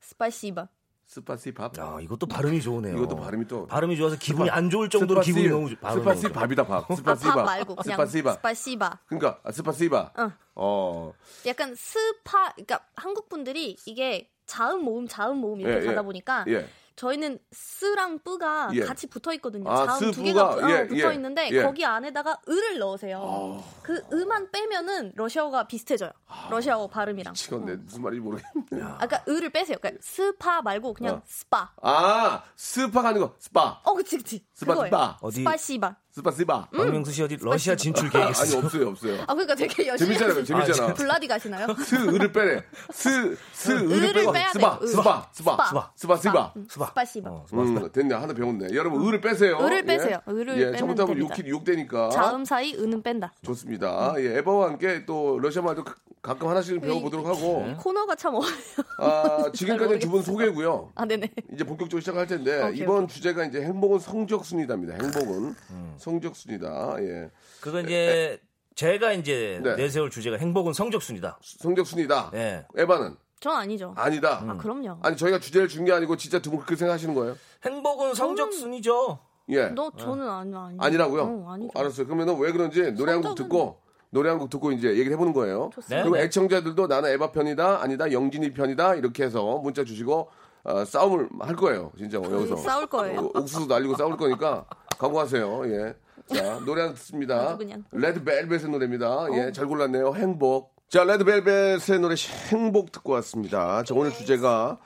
Спасибо. 0.02 0.68
Спасибо. 1.06 1.70
야 1.78 1.98
이것도 2.00 2.26
발음이 2.26 2.60
좋으네요. 2.62 2.96
이것도 2.96 3.16
발음이 3.16 3.46
또 3.46 3.66
발음이 3.66 3.96
좋아서 3.96 4.16
기분이 4.16 4.48
안 4.50 4.70
좋을 4.70 4.88
정도로 4.88 5.20
기분이 5.20 5.48
너무 5.48 5.68
좋- 5.68 5.76
스파시 5.76 6.22
좋아. 6.22 6.32
밥이다 6.32 6.66
밥. 6.66 6.90
아, 6.90 6.94
спасибо. 6.94 7.34
밥 7.34 7.44
말고 7.44 7.76
그냥 7.76 7.96
спасибо. 7.96 8.32
Спасибо. 8.34 8.98
그러니까 9.06 9.38
아, 9.44 9.52
спасибо. 9.52 10.12
어. 10.16 10.32
어. 10.54 11.12
약간 11.46 11.74
스파 11.74 12.52
그러니까 12.52 12.80
한국 12.96 13.28
분들이 13.28 13.76
이게 13.86 14.30
자음 14.46 14.84
모음 14.84 15.06
자음 15.06 15.38
모음 15.38 15.60
이렇게 15.60 15.76
예, 15.78 15.82
예. 15.82 15.86
가다 15.86 16.02
보니까 16.02 16.44
예. 16.48 16.66
저희는 16.96 17.38
스랑 17.50 18.18
뿌가 18.20 18.70
예. 18.74 18.80
같이 18.80 19.06
붙어 19.06 19.32
있거든요. 19.34 19.70
아, 19.70 19.86
자음 19.86 19.98
스, 19.98 20.10
두 20.12 20.22
개가 20.22 20.54
뿌가, 20.54 20.66
어, 20.66 20.70
예, 20.70 20.86
붙어 20.86 21.10
예, 21.10 21.14
있는데 21.14 21.48
예. 21.50 21.62
거기 21.62 21.84
안에다가 21.84 22.38
으를 22.48 22.78
넣으세요. 22.78 23.62
그 23.82 24.02
으만 24.12 24.50
빼면은 24.50 25.12
러시아어가 25.14 25.66
비슷해져요. 25.66 26.10
러시아어 26.50 26.86
발음이랑. 26.88 27.34
치겠네. 27.34 27.76
무슨 27.76 28.02
말인지 28.02 28.22
모르겠네. 28.22 28.82
아까 28.98 29.22
으를 29.28 29.50
빼세요. 29.50 29.76
그러니까 29.80 30.00
스파 30.02 30.62
말고 30.62 30.94
그냥 30.94 31.16
어. 31.16 31.22
스파. 31.26 31.72
아, 31.82 32.42
스파가 32.56 33.10
아니고 33.10 33.34
스파. 33.38 33.80
어, 33.84 33.94
그치 33.94 34.16
그치. 34.16 34.44
스파, 34.54 34.74
그거예요. 34.74 34.90
스파. 34.90 35.18
어디 35.20 35.36
спасибо. 35.36 35.96
Спасибо. 36.12 36.68
박명수 36.76 37.10
씨 37.10 37.22
어디 37.22 37.38
러시아 37.40 37.74
진출 37.74 38.08
계획 38.10 38.24
아니 38.24 38.32
있어요? 38.32 38.58
없어요, 38.64 38.88
없어요. 38.88 39.22
아 39.22 39.32
그러니까 39.32 39.54
되게 39.54 39.86
열심히. 39.86 40.14
재밌잖아요, 40.18 40.44
재밌잖아. 40.44 40.90
아, 40.90 40.94
블라디 40.94 41.26
가시나요? 41.26 41.66
스 41.82 41.94
으를 41.94 42.30
빼래. 42.32 42.62
스, 42.92 43.36
스 43.52 43.70
으를 43.72 44.12
빼고 44.12 44.32
빼야 44.32 44.50
스파, 44.52 44.78
돼요. 44.78 44.86
스파, 44.88 45.28
스파, 45.32 45.64
스파. 45.66 45.92
스파, 45.96 46.16
스파. 46.16 46.52
음, 46.56 46.66
스파. 46.68 46.86
Спасибо. 46.88 47.30
어, 47.30 47.46
음, 47.54 47.90
됐네. 47.92 48.14
하나 48.14 48.34
배웠네. 48.34 48.74
여러분, 48.74 49.06
으를 49.06 49.22
빼세요. 49.22 49.56
으를 49.58 49.84
빼세요. 49.84 50.20
으를 50.28 50.56
예, 50.58 50.64
빼면 50.66 50.76
잘못하면 50.78 51.16
됩니다. 51.16 51.36
욕, 51.38 51.48
욕되니까. 51.48 52.10
자음 52.10 52.44
사이 52.44 52.74
으는 52.74 53.02
뺀다. 53.02 53.32
좋습니다. 53.42 54.14
예, 54.18 54.36
에바와 54.38 54.66
함께 54.68 55.06
또 55.06 55.38
러시아 55.40 55.62
말도 55.62 55.82
가- 56.22 56.34
가끔 56.34 56.48
하나씩 56.48 56.80
배워보도록 56.80 57.26
하고. 57.26 57.66
코너가 57.78 58.14
참 58.14 58.34
어려워요. 58.36 58.54
아, 58.98 59.50
지금까지 59.52 59.98
두 59.98 60.08
분. 60.10 60.22
소개고요. 60.22 60.92
아, 60.94 61.04
네네. 61.04 61.28
이제 61.52 61.64
본격적으로 61.64 62.00
시작할 62.00 62.26
텐데 62.28 62.62
오케이, 62.62 62.78
이번 62.78 63.04
오케이. 63.04 63.08
주제가 63.16 63.44
이제 63.46 63.60
행복은 63.60 63.98
성적순이다입니다. 63.98 64.94
행복은 65.02 65.54
음. 65.70 65.94
성적순이다. 65.98 66.96
예, 67.00 67.30
그거 67.60 67.80
이제 67.80 68.40
제가 68.76 69.12
이제 69.12 69.60
네. 69.62 69.74
내세울 69.74 70.10
주제가 70.10 70.36
행복은 70.36 70.72
성적순이다. 70.72 71.38
성적순이다. 71.42 72.30
예. 72.34 72.66
에바는 72.76 73.16
전 73.40 73.56
아니죠. 73.56 73.92
아니다. 73.96 74.44
아, 74.46 74.56
그럼요. 74.56 74.98
아니 75.02 75.16
저희가 75.16 75.40
주제를 75.40 75.66
준 75.66 75.84
게 75.84 75.92
아니고 75.92 76.16
진짜 76.16 76.38
두 76.38 76.50
분 76.50 76.60
그렇게 76.60 76.76
생각하시는 76.76 77.12
거예요? 77.14 77.36
행복은 77.64 78.14
성적순이죠. 78.14 79.18
예, 79.48 79.66
너 79.70 79.90
저는 79.98 80.28
아니 80.30 80.54
아니. 80.54 80.76
아니라고요? 80.78 81.22
어, 81.22 81.52
아니죠. 81.52 81.72
알았어요. 81.74 82.06
그러면은 82.06 82.38
왜 82.38 82.52
그런지 82.52 82.92
노래 82.92 83.10
한곡 83.12 83.32
성적은- 83.32 83.36
듣고 83.38 83.81
노래 84.12 84.28
한 84.28 84.38
곡 84.38 84.50
듣고 84.50 84.72
이제 84.72 84.90
얘기를 84.90 85.12
해보는 85.12 85.32
거예요. 85.32 85.70
좋습니다. 85.74 86.02
그리고 86.02 86.16
네. 86.16 86.24
애청자들도 86.24 86.86
나는 86.86 87.10
에바 87.10 87.32
편이다, 87.32 87.82
아니다, 87.82 88.12
영진이 88.12 88.52
편이다 88.52 88.96
이렇게 88.96 89.24
해서 89.24 89.56
문자 89.58 89.84
주시고 89.84 90.28
어, 90.64 90.84
싸움을 90.84 91.28
할 91.40 91.56
거예요. 91.56 91.90
진짜 91.96 92.18
여기서 92.18 92.56
싸울 92.62 92.86
거예요. 92.86 93.20
어, 93.20 93.38
옥수수 93.40 93.66
날리고 93.66 93.96
싸울 93.96 94.16
거니까 94.18 94.66
각오하세요. 94.98 95.62
예. 95.66 95.94
자, 96.26 96.60
노래 96.64 96.82
하나 96.82 96.94
듣습니다. 96.94 97.58
레드벨벳의 97.90 98.68
노래입니다. 98.70 99.26
예, 99.32 99.52
잘 99.52 99.66
골랐네요. 99.66 100.14
행복. 100.14 100.72
자, 100.88 101.04
레드벨벳의 101.04 101.98
노래 102.00 102.14
행복 102.50 102.92
듣고 102.92 103.12
왔습니다. 103.14 103.82
자, 103.82 103.94
오늘 103.94 104.12
주제가 104.12 104.78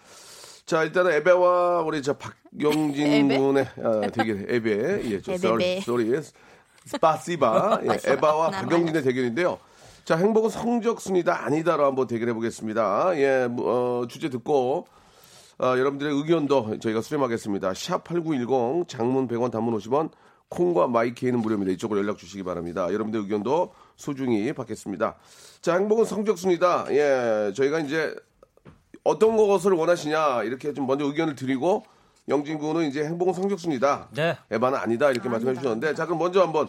자, 0.64 0.82
일단은 0.84 1.12
에바와 1.12 1.82
우리 1.82 2.00
저 2.02 2.14
박영진 2.16 3.30
에베? 3.30 3.38
군의 3.38 3.66
아, 3.82 4.00
대결 4.12 4.46
에베. 4.48 5.10
예, 5.10 5.20
저 5.20 5.32
에베베. 5.32 5.80
Sorry. 5.80 5.80
Sorry. 6.12 6.20
Спасибо. 6.86 7.80
예, 7.84 8.12
에바와 8.12 8.50
나 8.50 8.62
박영진의 8.62 9.02
대결인데요. 9.02 9.58
자, 10.04 10.16
행복은 10.16 10.50
성적 10.50 11.00
순이다 11.00 11.44
아니다로 11.44 11.84
한번 11.84 12.06
대결해 12.06 12.32
보겠습니다. 12.32 13.18
예, 13.18 13.48
뭐, 13.48 14.02
어, 14.02 14.06
주제 14.06 14.30
듣고 14.30 14.86
아, 15.58 15.76
여러분들의 15.78 16.14
의견도 16.14 16.78
저희가 16.78 17.00
수렴하겠습니다. 17.00 17.74
샵 17.74 18.04
8910 18.04 18.88
장문 18.88 19.26
100원 19.26 19.50
단문 19.50 19.76
50원 19.78 20.10
콩과 20.48 20.86
마이케이는 20.86 21.40
무료입니다. 21.40 21.72
이쪽으로 21.72 22.00
연락 22.00 22.18
주시기 22.18 22.44
바랍니다. 22.44 22.92
여러분들 22.92 23.20
의견도 23.20 23.72
소중히 23.96 24.52
받겠습니다. 24.52 25.16
자, 25.60 25.74
행복은 25.74 26.04
성적 26.04 26.38
순이다. 26.38 26.86
예, 26.90 27.52
저희가 27.56 27.80
이제 27.80 28.14
어떤 29.02 29.36
것을 29.36 29.72
원하시냐 29.72 30.44
이렇게 30.44 30.72
좀 30.72 30.86
먼저 30.86 31.04
의견을 31.06 31.34
드리고 31.34 31.84
영진 32.28 32.58
군은 32.58 32.88
이제 32.88 33.04
행복은 33.04 33.32
성적순이다. 33.32 34.08
네. 34.12 34.36
에바는 34.50 34.78
아니다 34.78 35.10
이렇게 35.10 35.28
말씀해 35.28 35.54
주셨는데 35.54 35.94
자 35.94 36.06
그럼 36.06 36.18
먼저 36.18 36.42
한번 36.42 36.68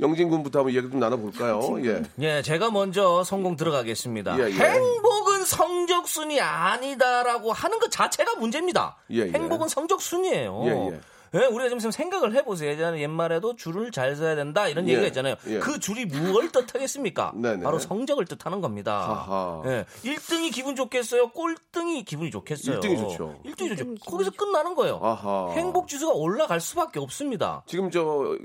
영진 0.00 0.28
군부터 0.28 0.60
한번 0.60 0.74
얘기 0.74 0.90
좀 0.90 0.98
나눠볼까요? 0.98 1.60
예. 1.84 2.02
예, 2.20 2.42
제가 2.42 2.70
먼저 2.70 3.22
성공 3.22 3.54
들어가겠습니다. 3.56 4.38
예, 4.38 4.50
예. 4.50 4.52
행복은 4.52 5.44
성적순이 5.44 6.40
아니다라고 6.40 7.52
하는 7.52 7.78
것 7.78 7.90
자체가 7.90 8.36
문제입니다. 8.36 8.96
예, 9.12 9.18
예. 9.18 9.32
행복은 9.32 9.68
성적순이에요. 9.68 10.92
예, 11.34 11.38
예. 11.38 11.42
예, 11.42 11.46
우리가 11.46 11.68
좀 11.68 11.78
생각을 11.90 12.34
해보세요. 12.34 12.70
예전에 12.70 13.00
옛말에도 13.00 13.56
줄을 13.56 13.90
잘 13.90 14.14
서야 14.16 14.34
된다 14.34 14.68
이런 14.68 14.86
예, 14.88 14.92
얘기가 14.92 15.08
있잖아요. 15.08 15.36
예. 15.46 15.58
그 15.58 15.78
줄이 15.78 16.04
무엇을 16.06 16.52
뜻하겠습니까? 16.52 17.32
네네. 17.36 17.62
바로 17.62 17.78
성적을 17.78 18.24
뜻하는 18.26 18.60
겁니다. 18.60 18.98
하하. 19.00 19.62
예, 19.66 19.84
1등이 20.04 20.52
기분 20.52 20.76
좋겠어요? 20.76 21.28
꼴등이 21.30 22.04
기분이 22.04 22.30
좋겠어요? 22.30 22.80
1등이 22.80 22.98
좋죠. 22.98 23.40
1등이 23.44 23.76
좋죠. 23.76 23.94
거기서 24.06 24.30
끝나는 24.32 24.74
거예요. 24.74 25.00
아하. 25.02 25.52
행복 25.52 25.88
지수가 25.88 26.12
올라갈 26.12 26.60
수밖에 26.60 27.00
없습니다. 27.00 27.62
지금 27.66 27.90
저 27.90 28.36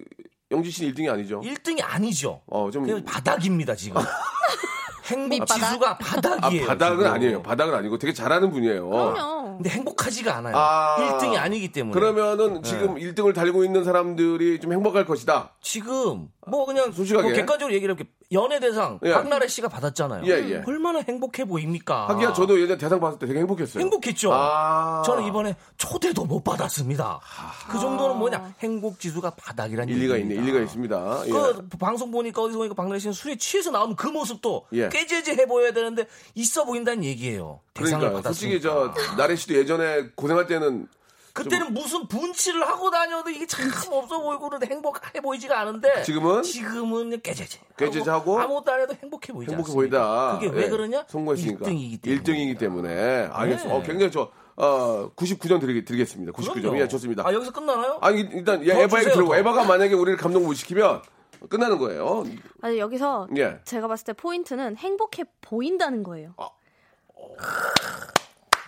영진 0.51 0.72
씨는 0.72 0.93
1등이 0.93 1.10
아니죠? 1.12 1.41
1등이 1.41 1.81
아니죠. 1.84 2.41
어, 2.48 2.69
좀 2.72 3.03
바닥입니다, 3.03 3.75
지금. 3.75 4.01
행복 5.10 5.30
밑바닥? 5.30 5.58
지수가 5.60 5.89
아, 5.92 5.98
바닥이에요. 5.98 6.68
바닥은 6.68 6.98
지금. 7.00 7.12
아니에요. 7.12 7.42
바닥은 7.44 7.74
아니고 7.74 7.98
되게 7.98 8.13
잘하는 8.13 8.51
분이에요. 8.51 8.89
그럼요. 8.89 9.58
근데 9.58 9.70
행복하지가 9.72 10.38
않아요. 10.38 10.56
아. 10.56 10.96
1등이 11.20 11.36
아니기 11.38 11.72
때문에. 11.72 11.94
그러면은 11.94 12.63
지금 12.63 12.96
1등을 12.96 13.34
달고 13.34 13.63
있는 13.66 13.84
사람들이 13.84 14.60
좀 14.60 14.72
행복할 14.72 15.06
것이다. 15.06 15.54
지금 15.62 16.30
뭐 16.48 16.66
그냥 16.66 16.92
솔직하게. 16.92 17.28
뭐 17.28 17.36
객관적으로 17.36 17.75
얘기를 17.75 17.94
해볼게 17.94 18.10
연예대상 18.32 19.00
예. 19.04 19.12
박나래 19.13 19.48
씨가 19.48 19.70
받았잖아요. 19.70 20.24
예, 20.25 20.50
예. 20.51 20.63
얼마나 20.68 21.00
행복해 21.00 21.46
보입니까? 21.46 22.10
하기야 22.10 22.34
저도 22.34 22.62
예전에 22.62 22.78
대상 22.78 23.00
받을 23.00 23.18
때 23.18 23.25
되게 23.25 23.39
행복했어요. 23.39 23.82
행복했죠. 23.82 24.32
아. 24.34 25.01
저는 25.06 25.25
이번에 25.25 25.56
초대도 25.78 26.25
못 26.25 26.44
받았습니다. 26.44 27.20
그 27.70 27.80
정도는 27.80 28.18
뭐냐 28.18 28.54
행복 28.60 29.00
지수가 29.00 29.32
바닥이란 29.32 29.89
일리가 29.89 30.18
있네. 30.18 30.36
얘기입니다. 30.36 30.44
일리가 30.44 30.63
있습니다. 30.63 31.22
예. 31.25 31.32
그 31.32 31.78
방송 31.80 32.12
보니까 32.12 32.44
어디서 32.44 32.58
보니까 32.60 32.75
박나래 32.75 33.00
씨는 33.00 33.13
술에 33.13 33.36
취해서 33.38 33.72
나오는 33.72 33.96
그 33.96 34.08
모습도 34.08 34.68
예. 34.74 34.89
깨재재해 35.00 35.46
보여야 35.46 35.72
되는데 35.72 36.08
있어 36.36 36.65
보인다는 36.65 37.03
얘기예요. 37.03 37.62
그러니까. 37.74 38.22
솔직히 38.22 38.62
저 38.62 38.94
나래 39.18 39.36
씨도 39.36 39.56
예전에 39.56 40.10
고생할 40.15 40.48
때는 40.48 40.88
그때는 41.32 41.74
무슨 41.74 42.08
분칠을 42.08 42.68
하고 42.68 42.89
다녀도 42.89 43.29
이게 43.29 43.46
참 43.46 43.70
없어 43.91 44.20
보이고 44.20 44.50
그런데 44.50 44.68
행복해 44.68 45.22
보이지가 45.22 45.58
않은데 45.60 46.03
지금은? 46.03 46.44
지금은 46.44 47.22
깨재재 47.22 47.60
깨재재하고 47.77 48.39
아무것도 48.41 48.72
안 48.74 48.82
해도 48.82 48.94
행복해 49.01 49.32
보이지 49.32 49.51
행복해 49.51 49.72
않습니까? 49.72 49.74
보이다. 49.74 50.39
그게 50.39 50.48
왜 50.60 50.65
예. 50.65 50.70
그러냐? 50.70 51.06
성공했으니까. 51.08 51.65
1등이기 51.65 52.01
때문에 52.01 52.22
1등이기 52.24 52.60
때문에. 52.60 53.29
알겠습니다. 53.32 53.74
네. 53.74 53.79
어, 53.79 53.84
굉장히 53.84 54.12
저 54.12 54.32
어, 54.58 55.12
99점 55.15 55.62
드리, 55.62 55.86
드리 55.86 56.00
겠습니다. 56.00 56.34
99점. 56.34 56.62
그럼요. 56.62 56.79
예, 56.82 56.88
좋습니다. 56.89 57.24
아 57.25 57.32
여기서 57.32 57.51
끝나나요? 57.53 58.00
아니 58.01 58.22
일단 58.22 58.62
예, 58.65 58.74
더 58.74 58.79
에바 58.82 58.98
얘기 58.98 59.03
주세요, 59.06 59.13
들고 59.13 59.29
더. 59.29 59.38
에바가 59.38 59.63
만약에 59.63 59.94
우리를 59.94 60.18
감동 60.18 60.44
못 60.46 60.56
시키면 60.56 61.01
끝나는 61.48 61.77
거예요. 61.77 62.25
아니 62.62 62.77
여기서 62.79 63.27
예. 63.38 63.60
제가 63.63 63.88
봤을 63.88 64.05
때 64.05 64.13
포인트는 64.13 64.75
행복해 64.77 65.24
보인다는 65.41 66.03
거예요. 66.03 66.34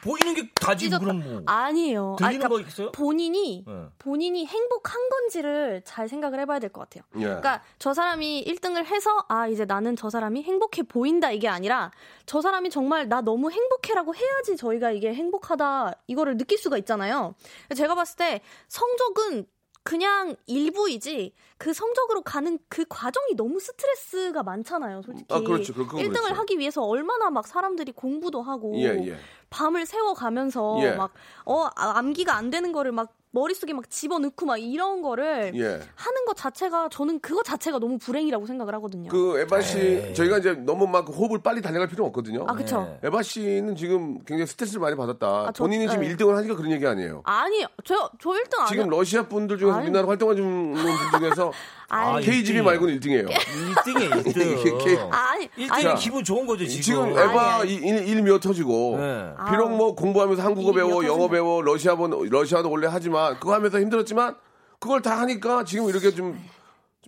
보이는 0.04 0.34
게 0.34 0.50
다지 0.56 0.86
찢었다. 0.86 1.04
그럼 1.04 1.24
뭐 1.24 1.42
아니에요. 1.46 2.16
들리는 2.18 2.44
아, 2.44 2.50
거 2.50 2.60
있어요? 2.60 2.92
본인이 2.92 3.64
네. 3.68 3.86
본인이 4.00 4.48
행복한 4.48 5.10
건지를 5.10 5.84
잘 5.86 6.10
생각을 6.10 6.40
해봐야 6.40 6.58
될 6.58 6.72
것 6.72 6.82
같아요. 6.90 7.04
예. 7.18 7.20
그러니까 7.26 7.62
저 7.78 7.94
사람이 7.94 8.44
1등을 8.48 8.86
해서 8.86 9.12
아 9.30 9.48
이제 9.48 9.64
나는 9.66 9.96
저 9.96 10.10
사람이 10.10 10.42
행복해 10.42 10.84
보인다 10.84 11.30
이게 11.30 11.48
아니라 11.48 11.92
저 12.26 12.42
사람이 12.42 12.72
정말 12.72 13.10
나 13.10 13.22
너무 13.22 13.52
행복해라고 13.52 14.16
해야지 14.16 14.58
저희가 14.58 14.90
이게 14.90 15.14
행복하다 15.14 15.94
이거를 16.08 16.38
느낄 16.38 16.58
수가 16.58 16.80
있잖아요. 16.80 17.36
제가 17.76 17.94
봤을 17.94 18.16
때 18.18 18.42
성적은 18.70 19.46
그냥 19.84 20.36
일부이지 20.46 21.34
그 21.58 21.74
성적으로 21.74 22.22
가는 22.22 22.60
그 22.70 22.86
과정이 22.88 23.36
너무 23.36 23.60
스트레스가 23.60 24.44
많잖아요, 24.44 25.02
솔직히. 25.02 25.34
아, 25.34 25.40
그렇죠. 25.42 25.74
그- 25.74 25.86
그건 25.86 26.02
1등을 26.04 26.22
그렇죠. 26.24 26.36
하기 26.36 26.60
위해서 26.60 26.84
얼마나 26.84 27.30
막 27.30 27.48
사람들이 27.48 27.92
공부도 27.94 28.42
하고 28.44 28.74
예, 28.78 28.96
예. 29.08 29.18
밤을 29.50 29.86
새워 29.86 30.14
가면서 30.14 30.78
예. 30.82 30.92
막 30.96 31.14
어 31.46 31.64
암기가 31.76 32.36
안 32.36 32.50
되는 32.52 32.72
거를 32.72 32.92
막 32.92 33.14
머릿속에 33.34 33.72
막 33.74 33.90
집어넣고 33.90 34.46
막 34.46 34.58
이런 34.58 35.02
거를 35.02 35.52
예. 35.56 35.64
하는 35.96 36.26
것 36.28 36.36
자체가 36.36 36.90
저는 36.90 37.22
그거 37.22 37.42
자체가 37.44 37.80
너무 37.80 37.98
불행이라고 37.98 38.46
생각을 38.46 38.76
하거든요. 38.76 39.10
그 39.10 39.40
에바 39.40 39.62
씨 39.62 39.80
에이. 39.80 40.14
저희가 40.14 40.40
이제 40.40 40.54
너무 40.54 40.86
막 40.86 41.08
호흡을 41.08 41.40
빨리 41.42 41.62
달려갈 41.62 41.88
필요는 41.88 42.10
없거든요. 42.10 42.46
아 42.48 42.54
그쵸. 42.54 42.82
네. 43.02 43.08
에바 43.08 43.22
씨는 43.24 43.76
지금 43.78 44.20
굉장히 44.26 44.48
스트레스를 44.48 44.82
많이 44.82 44.98
받았다. 44.98 45.28
아, 45.28 45.52
저- 45.54 45.64
본인이 45.64 45.88
지금 45.90 46.04
네. 46.04 46.14
1등을 46.14 46.36
하니까 46.36 46.56
그런 46.58 46.72
얘기 46.72 46.86
아니에요. 46.86 47.22
아니 47.24 47.64
저저 47.86 48.10
1등 48.32 48.58
아니요. 48.60 48.68
지금 48.68 48.90
러시아 48.90 49.26
분들 49.28 49.58
중에서 49.58 49.78
아니. 49.78 49.86
우리나라 49.86 50.08
활동하는 50.10 50.74
분 50.74 50.86
중에서 51.20 51.52
아니, 52.16 52.26
KGB 52.26 52.38
일등이에요. 52.60 52.64
말고는 52.64 53.00
1등이에요. 53.00 53.28
1등이에요, 53.30 54.28
이게- 54.28 54.96
1등. 54.96 55.10
아니, 55.12 55.48
1등이 55.50 55.72
아니, 55.88 56.00
기분 56.00 56.24
좋은 56.24 56.46
거죠, 56.46 56.66
지금. 56.66 56.82
지금 56.82 57.10
에바. 57.20 57.64
일, 57.66 58.08
일미어 58.08 58.40
터지고 58.40 58.98
네. 58.98 59.34
비록 59.50 59.70
뭐 59.76 59.94
공부하면서 59.96 60.42
한국어 60.42 60.72
배워 60.72 61.06
영어. 61.06 61.28
배워 61.28 61.62
러시아어 61.62 61.98
러시아도 62.30 62.70
원래 62.72 62.88
하지만 62.90 63.40
그거 63.40 63.54
하면서 63.54 63.80
힘들었지만 63.80 64.36
그걸 64.80 65.02
다 65.02 65.20
하니까 65.20 65.64
지금 65.66 65.90
이렇게 65.90 66.12
좀 66.12 66.40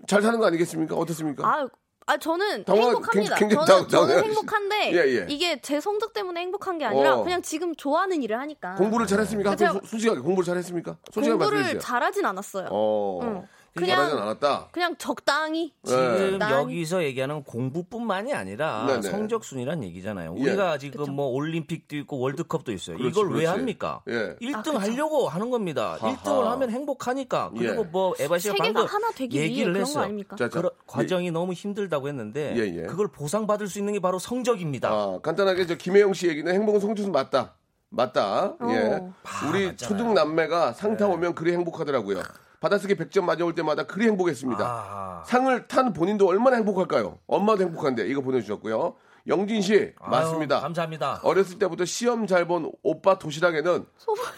잘 0.08 0.22
사는 0.22 0.38
거 0.38 0.46
아니겠습니까? 0.48 0.96
어떻습니까? 0.96 1.48
아, 1.48 1.66
아 2.08 2.18
저는 2.18 2.66
당황- 2.66 2.88
행복합니다. 2.88 3.36
굉장히 3.36 3.66
저는, 3.66 3.82
당- 3.84 3.88
저는 3.88 4.16
당황- 4.16 4.26
행복한데 4.26 4.92
예, 4.92 4.98
예. 5.22 5.26
이게 5.30 5.62
제 5.62 5.80
성적 5.80 6.12
때문에 6.12 6.42
행복한 6.42 6.78
게 6.78 6.84
아니라 6.84 7.16
어. 7.20 7.24
그냥 7.24 7.42
지금 7.42 7.74
좋아하는 7.74 8.22
일을 8.22 8.38
하니까 8.38 8.76
공부를 8.76 9.08
잘했습니까? 9.08 9.52
그 9.52 9.56
제가- 9.56 9.72
소- 9.74 9.80
솔직하게 9.86 10.20
공부를 10.20 10.46
잘했습니까? 10.46 10.98
솔직하게 11.14 11.30
공부를 11.38 11.58
말씀해주세요. 11.60 11.80
잘하진 11.80 12.26
않았어요. 12.26 12.68
어, 12.70 13.20
응. 13.24 13.48
그냥 13.76 14.02
않았다. 14.20 14.68
그냥 14.72 14.96
적당히 14.98 15.74
지금 15.84 16.32
적당히. 16.32 16.54
여기서 16.54 17.04
얘기하는 17.04 17.44
공부뿐만이 17.44 18.34
아니라 18.34 18.86
네네. 18.86 19.02
성적 19.02 19.44
순이란 19.44 19.84
얘기잖아요. 19.84 20.36
예. 20.38 20.42
우리가 20.42 20.78
지금 20.78 21.02
그쵸. 21.02 21.12
뭐 21.12 21.28
올림픽도 21.28 21.96
있고 21.98 22.20
월드컵도 22.20 22.72
있어요. 22.72 22.98
그렇지, 22.98 23.12
이걸 23.12 23.30
왜 23.32 23.38
그렇지. 23.42 23.46
합니까? 23.48 24.02
예. 24.10 24.36
1등 24.42 24.76
아. 24.76 24.82
하려고 24.82 25.28
하는 25.28 25.50
겁니다. 25.50 25.98
하하. 26.00 26.16
1등을 26.16 26.44
하면 26.44 26.70
행복하니까. 26.70 27.52
그리고 27.58 27.82
예. 27.82 27.86
뭐 27.86 28.14
에바 28.20 28.38
씨가 28.38 28.56
방금 28.60 28.86
하나 28.86 29.12
되기 29.12 29.38
얘기를 29.38 29.76
했어요. 29.76 30.04
아닙니까? 30.04 30.36
자, 30.36 30.50
자, 30.50 30.58
그런 30.60 30.72
과정이 30.86 31.32
너무 31.32 31.54
힘들다고 31.54 32.08
했는데 32.08 32.54
예, 32.56 32.82
예. 32.82 32.84
그걸 32.84 33.08
보상받을 33.08 33.68
수 33.68 33.80
있는 33.80 33.94
게 33.94 34.00
바로 34.00 34.20
성적입니다. 34.20 34.90
아, 34.90 35.20
간단하게 35.24 35.66
저 35.66 35.76
김혜영 35.76 36.14
씨 36.14 36.28
얘기는 36.28 36.52
행복은 36.54 36.80
성주순 36.80 37.12
맞다. 37.12 37.56
맞다. 37.90 38.56
어. 38.60 38.70
예. 38.70 39.00
아, 39.24 39.50
우리. 39.50 39.76
초등 39.78 40.14
남매가 40.14 40.74
상 40.74 40.92
네. 40.92 40.98
타 40.98 41.08
오면 41.08 41.36
그리 41.36 41.54
행복하더라고요. 41.54 42.22
받아쓰기 42.64 42.96
100점 42.96 43.26
맞아올 43.26 43.54
때마다 43.54 43.84
그리 43.84 44.06
행복했습니다. 44.08 44.64
아. 44.66 45.24
상을 45.26 45.68
탄 45.68 45.92
본인도 45.92 46.26
얼마나 46.30 46.56
행복할까요? 46.56 47.20
엄마도 47.28 47.62
행복한데 47.64 48.08
이거 48.08 48.22
보내주셨고요. 48.22 48.96
영진 49.28 49.62
씨 49.62 49.92
맞습니다. 50.00 50.56
아유, 50.56 50.62
감사합니다. 50.64 51.20
어렸을 51.24 51.60
때부터 51.60 51.84
시험 51.84 52.26
잘 52.26 52.46
본 52.48 52.72
오빠 52.82 53.20
도시락에는 53.20 53.86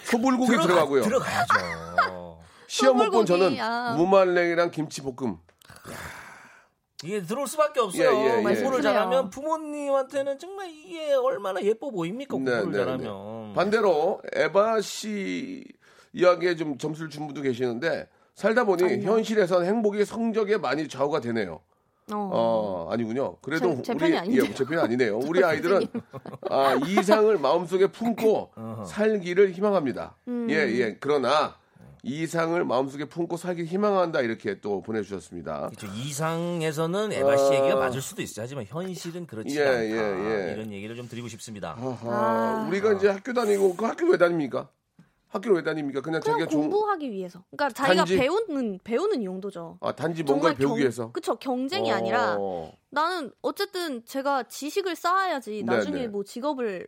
소불고기 0.05 0.57
들어가고요. 0.57 1.03
들어가야죠. 1.03 2.39
시험 2.67 2.97
못 2.97 3.11
본 3.11 3.27
저는 3.27 3.41
소불고기야. 3.51 3.93
무말랭이랑 3.97 4.71
김치볶음. 4.71 5.37
이게 7.03 7.21
들어올 7.21 7.45
수밖에 7.47 7.79
없어요. 7.79 8.09
예, 8.09 8.15
예, 8.15 8.37
예. 8.39 8.41
공부를. 8.41 8.81
잘하면 8.81 9.29
부모님한테는 9.29 10.39
정말 10.39 10.69
이게 10.71 11.13
얼마나 11.13 11.61
예뻐 11.61 11.91
보입니까? 11.91 12.35
네, 12.37 12.43
공부를 12.61 12.71
네, 12.71 12.77
잘하면. 12.79 13.53
반대로 13.53 14.21
에바 14.33 14.81
씨 14.81 15.63
이야기에 16.19 16.55
좀 16.55 16.77
점수를 16.77 17.09
준 17.09 17.27
분도 17.27 17.41
계시는데 17.41 18.07
살다 18.33 18.63
보니 18.63 19.01
현실에선 19.03 19.65
행복이 19.65 20.05
성적에 20.05 20.57
많이 20.57 20.87
좌우가 20.87 21.19
되네요. 21.19 21.59
어. 22.11 22.29
어, 22.31 22.89
아니군요. 22.91 23.37
그래도 23.41 23.75
제- 23.77 23.81
제 23.81 23.93
우리 23.93 24.11
편이. 24.13 24.37
예, 24.37 24.53
제 24.53 24.63
편이 24.63 24.79
아니네요. 24.79 25.17
우리 25.27 25.43
아이들은 25.43 25.87
아, 26.49 26.75
이상을 26.85 27.37
마음속에 27.37 27.87
품고 27.87 28.51
살기를 28.87 29.51
희망합니다. 29.51 30.15
음. 30.27 30.47
예, 30.49 30.55
예. 30.55 30.97
그러나 30.99 31.55
이상을 32.03 32.63
마음속에 32.63 33.05
품고 33.05 33.35
살기를 33.37 33.67
희망한다 33.67 34.21
이렇게 34.21 34.59
또 34.61 34.81
보내주셨습니다. 34.83 35.69
그렇죠. 35.75 35.87
이상에서는 35.97 37.11
에바 37.11 37.37
씨 37.37 37.43
어. 37.45 37.53
얘기가 37.55 37.75
맞을 37.77 37.99
수도 38.01 38.21
있어요. 38.21 38.43
하지만 38.43 38.65
현실은 38.67 39.25
그렇지 39.25 39.57
예, 39.59 39.63
않다. 39.65 39.83
예, 39.85 39.89
예. 40.49 40.53
이런 40.53 40.71
얘기를 40.71 40.95
좀 40.95 41.09
드리고 41.09 41.27
싶습니다. 41.29 41.75
아하, 41.79 41.97
아. 42.03 42.67
우리가 42.69 42.93
이제 42.93 43.09
학교 43.09 43.33
다니고 43.33 43.75
그 43.75 43.85
학교 43.85 44.05
왜 44.07 44.17
다닙니까? 44.19 44.69
학교를 45.35 45.57
왜 45.57 45.63
다닙니까? 45.63 46.01
그냥 46.01 46.21
그냥 46.21 46.39
자기가 46.39 46.57
공부하기 46.61 47.11
위해서. 47.11 47.43
그러니까 47.51 47.69
자기가 47.73 48.05
단지- 48.05 48.17
배우는 48.17 48.79
배우는 48.83 49.23
용도죠. 49.23 49.77
아, 49.81 49.91
단지 49.93 50.23
뭔가를 50.23 50.55
배우기 50.55 50.81
위해서. 50.81 51.11
그쵸 51.11 51.35
경쟁이 51.35 51.91
어. 51.91 51.95
아니라 51.95 52.37
나는 52.89 53.31
어쨌든 53.41 54.03
제가 54.05 54.43
지식을 54.43 54.95
쌓아야지 54.95 55.63
나중에 55.63 55.95
네네. 55.95 56.07
뭐 56.07 56.23
직업을 56.23 56.87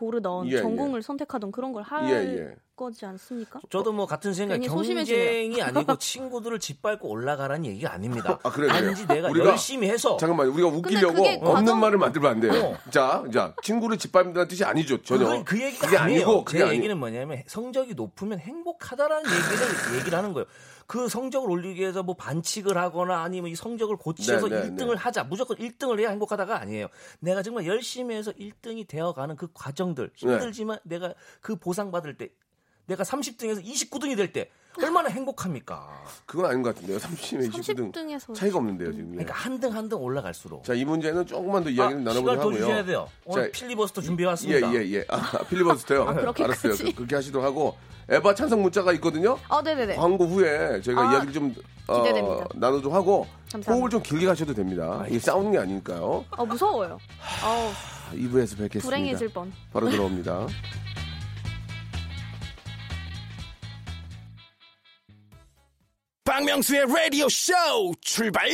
고르던 0.00 0.48
예, 0.48 0.60
전공을 0.60 1.00
선택하던 1.02 1.50
그런 1.50 1.72
걸할 1.72 2.10
예, 2.10 2.38
예. 2.38 2.54
거지 2.76 3.06
않습니까? 3.06 3.60
저도 3.70 3.92
뭐 3.92 4.04
같은 4.06 4.34
생각 4.34 4.58
경쟁이. 4.60 5.62
아니고 5.62 5.96
친구들을 5.96 6.58
짓밟고 6.60 7.08
올라가라는 7.08 7.64
얘기가 7.64 7.92
아닙니다. 7.94 8.38
아, 8.42 8.50
그래요? 8.50 8.68
단지 8.70 9.06
내가 9.06 9.30
우리가- 9.30 9.46
열심히 9.46 9.88
해서 9.88 10.18
잠깐만 10.18 10.48
우리가 10.48 10.68
웃기려고 10.68 11.22
없는 11.24 11.40
과정- 11.40 11.80
말을 11.80 11.96
만들면 11.96 12.30
안 12.30 12.40
돼요. 12.40 12.52
어. 12.52 12.76
자, 12.90 13.24
자 13.32 13.54
친구를 13.62 13.96
짓밟는다는 13.96 14.48
뜻이 14.48 14.62
아니죠 14.64 15.00
전혀. 15.02 15.24
그건 15.24 15.44
그 15.44 15.58
얘기가 15.62 15.86
그게 15.86 15.96
아니에요. 15.96 16.26
아니고 16.26 16.44
그게 16.44 16.58
제 16.58 16.64
아니. 16.64 16.76
얘기는 16.76 16.98
뭐냐면 16.98 17.42
성적이 17.46 17.94
높으면 17.94 18.38
행복하다라는 18.38 19.24
얘기를 19.24 19.98
얘기를 19.98 20.18
하는 20.18 20.34
거예요. 20.34 20.46
그 20.86 21.08
성적을 21.08 21.50
올리기 21.50 21.80
위해서 21.80 22.02
뭐 22.02 22.14
반칙을 22.14 22.76
하거나 22.76 23.22
아니면 23.22 23.50
이 23.50 23.54
성적을 23.54 23.96
고치해서 23.96 24.48
네, 24.48 24.62
네, 24.62 24.70
1등을 24.70 24.90
네. 24.92 24.96
하자. 24.96 25.24
무조건 25.24 25.56
1등을 25.56 26.00
해야 26.00 26.10
행복하다가 26.10 26.60
아니에요. 26.60 26.88
내가 27.20 27.42
정말 27.42 27.66
열심히 27.66 28.14
해서 28.14 28.32
1등이 28.32 28.86
되어가는 28.86 29.36
그 29.36 29.48
과정들 29.52 30.10
네. 30.10 30.12
힘들지만 30.14 30.78
내가 30.84 31.14
그 31.40 31.56
보상 31.56 31.90
받을 31.90 32.16
때 32.16 32.30
내가 32.86 33.02
30등에서 33.04 33.64
29등이 33.64 34.16
될 34.16 34.32
때 34.32 34.50
얼마나 34.82 35.08
행복합니까? 35.08 35.88
그건 36.26 36.46
아닌 36.50 36.62
것 36.62 36.74
같은데요. 36.74 36.98
30에 36.98 37.50
29등 37.50 37.92
30등에서 37.92 38.34
차이가 38.34 38.58
없는데요 38.58 38.92
지금. 38.92 39.06
예. 39.12 39.24
그러니까 39.24 39.34
한 39.34 39.58
등 39.58 39.72
한 39.74 39.88
등 39.88 39.98
올라갈수록 40.02 40.64
자, 40.64 40.74
이 40.74 40.84
문제는 40.84 41.24
조금만 41.26 41.64
더 41.64 41.70
이야기를 41.70 42.02
아, 42.02 42.04
나눠보도록 42.04 42.22
시간 42.22 42.36
더 42.36 42.40
하고요. 42.42 42.58
주셔야 42.58 42.84
돼요. 42.84 43.08
오늘 43.24 43.44
자, 43.52 43.58
필리버스터 43.58 44.02
준비해 44.02 44.28
왔습니다. 44.28 44.72
예, 44.74 44.78
예, 44.84 44.92
예. 44.96 45.04
아, 45.08 45.38
필리버스터요. 45.48 46.04
그렇게까지? 46.14 46.42
알았어요. 46.68 46.72
그- 46.90 46.94
그렇게 46.94 47.14
하시도록 47.16 47.44
하고 47.46 47.76
에바 48.10 48.34
찬성 48.34 48.60
문자가 48.62 48.92
있거든요. 48.94 49.38
어, 49.48 49.62
네네네. 49.62 49.96
광고 49.96 50.26
후에 50.26 50.80
저희가 50.82 51.08
아, 51.08 51.12
이야기를 51.14 51.32
좀 51.32 51.54
어. 51.88 52.44
나누도록 52.54 52.92
하고 52.92 53.26
감사합니다. 53.50 53.72
호흡을 53.72 53.90
좀 53.90 54.02
길게 54.02 54.26
가셔도 54.26 54.52
됩니다. 54.52 55.04
이게 55.08 55.18
싸우는 55.18 55.52
게 55.52 55.58
아니니까요. 55.58 56.24
어, 56.36 56.44
무서워요. 56.44 56.98
어우, 57.42 57.72
2부에서 58.12 58.58
뵙겠습니다. 58.58 58.82
불행해질 58.84 59.30
뻔. 59.30 59.50
바로 59.72 59.88
들어옵니다. 59.88 60.46
박명수의 66.36 66.84
라디오 66.86 67.30
쇼 67.30 67.54
출발! 68.02 68.46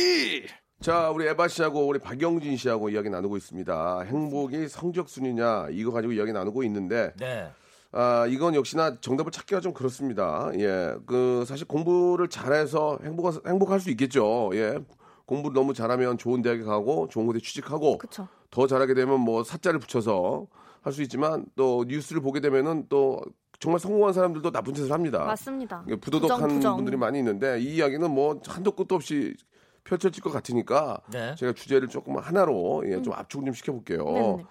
자, 0.79 1.09
우리 1.09 1.27
에바 1.27 1.49
씨하고 1.49 1.85
우리 1.85 1.99
박영진 1.99 2.55
씨하고 2.55 2.89
이야기 2.89 3.09
나누고 3.09 3.35
있습니다. 3.35 4.03
행복이 4.03 4.69
성적 4.69 5.09
순위냐 5.09 5.67
이거 5.71 5.91
가지고 5.91 6.13
이야기 6.13 6.31
나누고 6.31 6.63
있는데 6.63 7.11
네. 7.19 7.49
아, 7.91 8.25
이건 8.29 8.55
역시나 8.55 9.01
정답을 9.01 9.33
찾기가 9.33 9.59
좀 9.59 9.73
그렇습니다. 9.73 10.49
예. 10.59 10.95
그 11.05 11.43
사실 11.45 11.67
공부를 11.67 12.29
잘해서 12.29 12.99
행복 13.03 13.45
행복할 13.45 13.81
수 13.81 13.89
있겠죠. 13.89 14.51
예. 14.53 14.79
공부를 15.25 15.53
너무 15.53 15.73
잘하면 15.73 16.17
좋은 16.17 16.41
대학에 16.41 16.63
가고 16.63 17.09
좋은 17.09 17.25
곳에 17.25 17.39
취직하고 17.39 17.97
그쵸. 17.97 18.29
더 18.49 18.65
잘하게 18.65 18.93
되면 18.93 19.19
뭐 19.19 19.43
사자를 19.43 19.79
붙여서 19.81 20.47
할 20.83 20.93
수 20.93 21.01
있지만 21.01 21.45
또 21.57 21.83
뉴스를 21.85 22.21
보게 22.21 22.39
되면은 22.39 22.85
또 22.87 23.19
정말 23.59 23.79
성공한 23.79 24.13
사람들도 24.13 24.51
나쁜 24.51 24.73
짓을 24.73 24.91
합니다. 24.91 25.23
맞습니다. 25.25 25.83
부도덕한 26.01 26.39
부정, 26.41 26.55
부정. 26.57 26.75
분들이 26.77 26.97
많이 26.97 27.19
있는데 27.19 27.59
이 27.59 27.75
이야기는 27.75 28.09
뭐 28.11 28.41
한도 28.45 28.71
끝도 28.71 28.95
없이 28.95 29.35
펼쳐질 29.83 30.21
것 30.23 30.31
같으니까 30.31 30.99
네. 31.11 31.35
제가 31.35 31.53
주제를 31.53 31.87
조금 31.87 32.17
하나로 32.17 32.83
예, 32.87 33.01
좀 33.01 33.13
압축 33.13 33.45
좀 33.45 33.53
시켜볼게요. 33.53 33.99
음. 34.05 34.15
네네. 34.37 34.43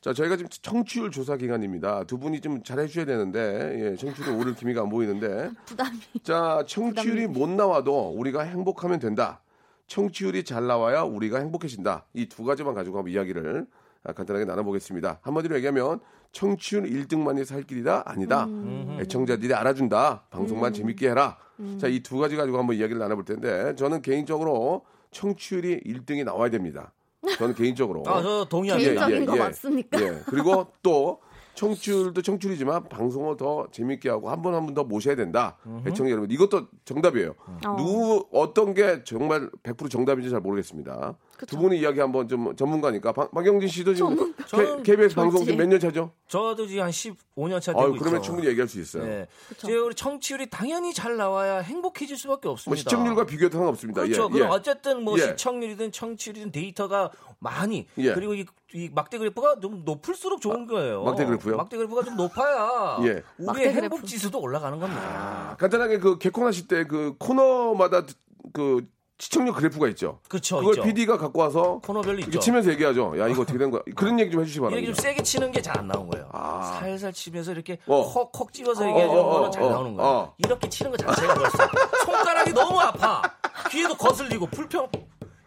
자, 0.00 0.12
저희가 0.12 0.36
지금 0.36 0.48
청취율 0.50 1.10
조사 1.10 1.36
기간입니다. 1.36 2.04
두 2.04 2.18
분이 2.18 2.40
좀 2.40 2.62
잘해주셔야 2.62 3.04
되는데 3.06 3.92
예, 3.92 3.96
청취율이 3.96 4.30
오를 4.32 4.54
기미가 4.54 4.82
안 4.82 4.88
보이는데 4.88 5.50
부담이. 5.66 5.98
자, 6.22 6.62
청취율이 6.66 7.26
못 7.28 7.48
나와도 7.48 8.10
우리가 8.10 8.42
행복하면 8.42 8.98
된다. 9.00 9.40
청취율이 9.88 10.44
잘 10.44 10.66
나와야 10.66 11.02
우리가 11.02 11.38
행복해진다. 11.38 12.04
이 12.14 12.26
두 12.28 12.44
가지만 12.44 12.74
가지고 12.74 12.98
한번 12.98 13.12
이야기를 13.12 13.66
아, 13.70 13.85
간단하게 14.14 14.44
나눠보겠습니다. 14.44 15.18
한마디로 15.22 15.56
얘기하면 15.56 16.00
청취율 16.32 16.82
1등만이 16.84 17.44
살 17.44 17.62
길이다? 17.62 18.02
아니다. 18.06 18.44
음. 18.44 18.98
애청자들이 19.00 19.54
알아준다. 19.54 20.24
방송만 20.30 20.72
재밌게 20.72 21.08
해라. 21.10 21.38
자, 21.78 21.86
이 21.88 22.00
두 22.02 22.18
가지 22.18 22.36
가지고 22.36 22.58
한번 22.58 22.76
이야기를 22.76 22.98
나눠볼 22.98 23.24
텐데 23.24 23.74
저는 23.76 24.02
개인적으로 24.02 24.84
청취율이 25.12 25.80
1등이 25.86 26.24
나와야 26.24 26.50
됩니다. 26.50 26.92
저는 27.38 27.54
개인적으로. 27.54 28.02
아, 28.06 28.20
저 28.22 28.46
동의합니다. 28.48 29.06
개인적인 29.08 29.26
거 29.26 29.36
맞습니까? 29.36 30.00
예. 30.02 30.20
그리고 30.26 30.66
또 30.82 31.20
청출도 31.56 32.22
청출이지만 32.22 32.88
방송을 32.88 33.36
더 33.36 33.66
재밌게 33.72 34.08
하고 34.10 34.30
한 34.30 34.42
번 34.42 34.54
한 34.54 34.64
번 34.66 34.74
더 34.74 34.84
모셔야 34.84 35.16
된다. 35.16 35.56
애청자 35.86 36.10
여러분 36.10 36.30
이것도 36.30 36.68
정답이에요. 36.84 37.34
어. 37.66 37.76
누구 37.76 38.26
어떤 38.32 38.74
게 38.74 39.02
정말 39.04 39.50
100% 39.62 39.90
정답인지 39.90 40.30
잘 40.30 40.40
모르겠습니다. 40.40 41.16
두 41.46 41.58
분이 41.58 41.78
이야기 41.80 42.00
한번 42.00 42.28
좀 42.28 42.54
전문가니까 42.56 43.12
박, 43.12 43.30
박영진 43.30 43.68
씨도 43.68 43.94
지금 43.94 44.34
K, 44.50 44.82
KBS 44.82 45.14
방송 45.14 45.44
좋지. 45.44 45.56
몇년 45.56 45.78
차죠? 45.80 46.12
저도 46.28 46.66
지금 46.66 46.84
한 46.84 46.90
15년 46.90 47.60
차 47.60 47.72
되고 47.72 47.80
아유, 47.82 47.92
그러면 47.98 48.20
있죠. 48.20 48.22
충분히 48.26 48.48
얘기할 48.48 48.68
수 48.68 48.80
있어요. 48.80 49.04
네. 49.04 49.26
이제 49.52 49.76
우리 49.76 49.94
청취율이 49.94 50.48
당연히 50.48 50.94
잘 50.94 51.16
나와야 51.16 51.58
행복해질 51.58 52.16
수밖에 52.16 52.48
뭐 52.48 52.52
없습니다. 52.52 52.78
시청률과 52.78 53.26
비교도 53.26 53.52
상관없습니다. 53.52 54.02
그렇죠. 54.02 54.24
예, 54.30 54.32
그럼 54.32 54.48
예. 54.48 54.52
어쨌든 54.54 55.02
뭐 55.04 55.18
예. 55.18 55.22
시청률이든 55.22 55.92
청취율이든 55.92 56.52
데이터가 56.52 57.10
많이 57.38 57.86
예. 57.98 58.12
그리고 58.14 58.34
이, 58.34 58.44
이 58.74 58.90
막대 58.94 59.18
그래프가 59.18 59.60
좀 59.60 59.82
높을수록 59.84 60.40
좋은 60.40 60.66
거예요. 60.66 61.02
막대 61.04 61.24
그래프요? 61.24 61.56
막대 61.56 61.76
그래프가 61.76 62.02
좀 62.04 62.16
높아야 62.16 62.98
예. 63.06 63.22
우리의 63.38 63.72
그래프. 63.72 63.80
행복 63.82 64.06
지수도 64.06 64.40
올라가는 64.40 64.78
겁니다. 64.78 65.56
간단하게 65.58 65.98
그 65.98 66.18
개콘 66.18 66.46
하실 66.46 66.66
때 66.68 66.84
그 66.84 67.14
코너마다 67.18 68.02
그 68.52 68.86
시청률 69.18 69.54
그래프가 69.54 69.88
있죠. 69.88 70.20
그렇죠. 70.28 70.58
그걸 70.58 70.74
있죠. 70.74 70.82
PD가 70.82 71.16
갖고 71.16 71.40
와서 71.40 71.80
코너별로 71.84 72.18
이렇게 72.18 72.28
있죠. 72.28 72.38
치면서 72.38 72.70
얘기하죠. 72.72 73.18
야 73.18 73.26
이거 73.28 73.42
어떻게 73.42 73.56
된 73.58 73.70
거야? 73.70 73.80
그런 73.96 74.20
얘기 74.20 74.30
좀 74.30 74.42
이렇게 74.44 74.60
바랍니다. 74.60 74.86
좀 74.86 74.94
세게 74.94 75.22
치는 75.22 75.52
게 75.52 75.62
잘 75.62 75.78
안 75.78 75.86
나온 75.88 76.06
거예요. 76.10 76.28
아. 76.32 76.76
살살 76.80 77.12
치면서 77.14 77.52
이렇게 77.52 77.78
어. 77.86 78.02
콕콕 78.12 78.52
집어서 78.52 78.84
어, 78.84 78.88
얘기하는 78.88 79.14
어, 79.14 79.18
어, 79.20 79.30
거는 79.38 79.50
잘 79.52 79.62
어, 79.62 79.70
나오는 79.70 79.94
거예요. 79.96 80.10
어. 80.10 80.34
이렇게 80.38 80.68
치는 80.68 80.90
거 80.90 80.96
자체가 80.98 81.34
벌써 81.34 81.58
손가락이 82.04 82.52
너무 82.52 82.78
아파. 82.78 83.22
귀에도 83.70 83.94
거슬리고 83.94 84.46
불평. 84.48 84.86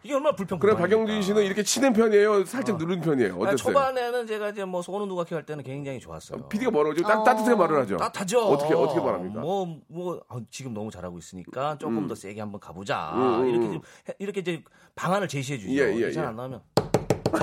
이게 0.02 0.14
얼마나 0.14 0.34
불평. 0.34 0.58
그래 0.58 0.74
박영진 0.74 1.20
씨는 1.20 1.42
이렇게 1.44 1.62
치는 1.62 1.92
편이에요. 1.92 2.44
살짝 2.46 2.78
누르는 2.78 3.02
편이에요. 3.02 3.34
아니, 3.34 3.42
어땠어요? 3.42 3.56
초반에는 3.56 4.26
제가 4.26 4.48
이제 4.48 4.64
뭐 4.64 4.80
소는 4.80 5.08
누가 5.08 5.24
할 5.30 5.44
때는 5.44 5.62
굉장히 5.62 6.00
좋았어요. 6.00 6.48
PD가 6.48 6.70
뭐라고 6.70 6.94
죠 6.96 7.02
따, 7.02 7.22
따뜻하게 7.22 7.54
말을 7.54 7.80
하죠. 7.80 7.96
따뜻하죠. 7.98 8.46
어떻게 8.48 8.72
어떻게 8.74 8.98
말합니까? 9.00 9.40
뭐, 9.40 9.78
뭐, 9.88 10.20
아, 10.28 10.38
지금 10.50 10.72
너무 10.72 10.90
잘하고 10.90 11.18
있으니까 11.18 11.76
조금 11.78 12.08
더 12.08 12.14
세게 12.14 12.40
한번 12.40 12.60
가보자. 12.60 13.12
음, 13.14 13.20
음, 13.42 13.48
이렇게, 13.50 13.66
음. 13.66 13.72
좀 13.74 13.82
해- 14.08 14.14
이렇게 14.18 14.40
이제 14.40 14.64
방안을 14.94 15.28
제시해 15.28 15.58
주죠. 15.58 15.72
예, 15.72 15.94
예, 15.96 16.10
잘 16.12 16.24
예. 16.24 16.28
안 16.28 16.36
나오면. 16.36 16.62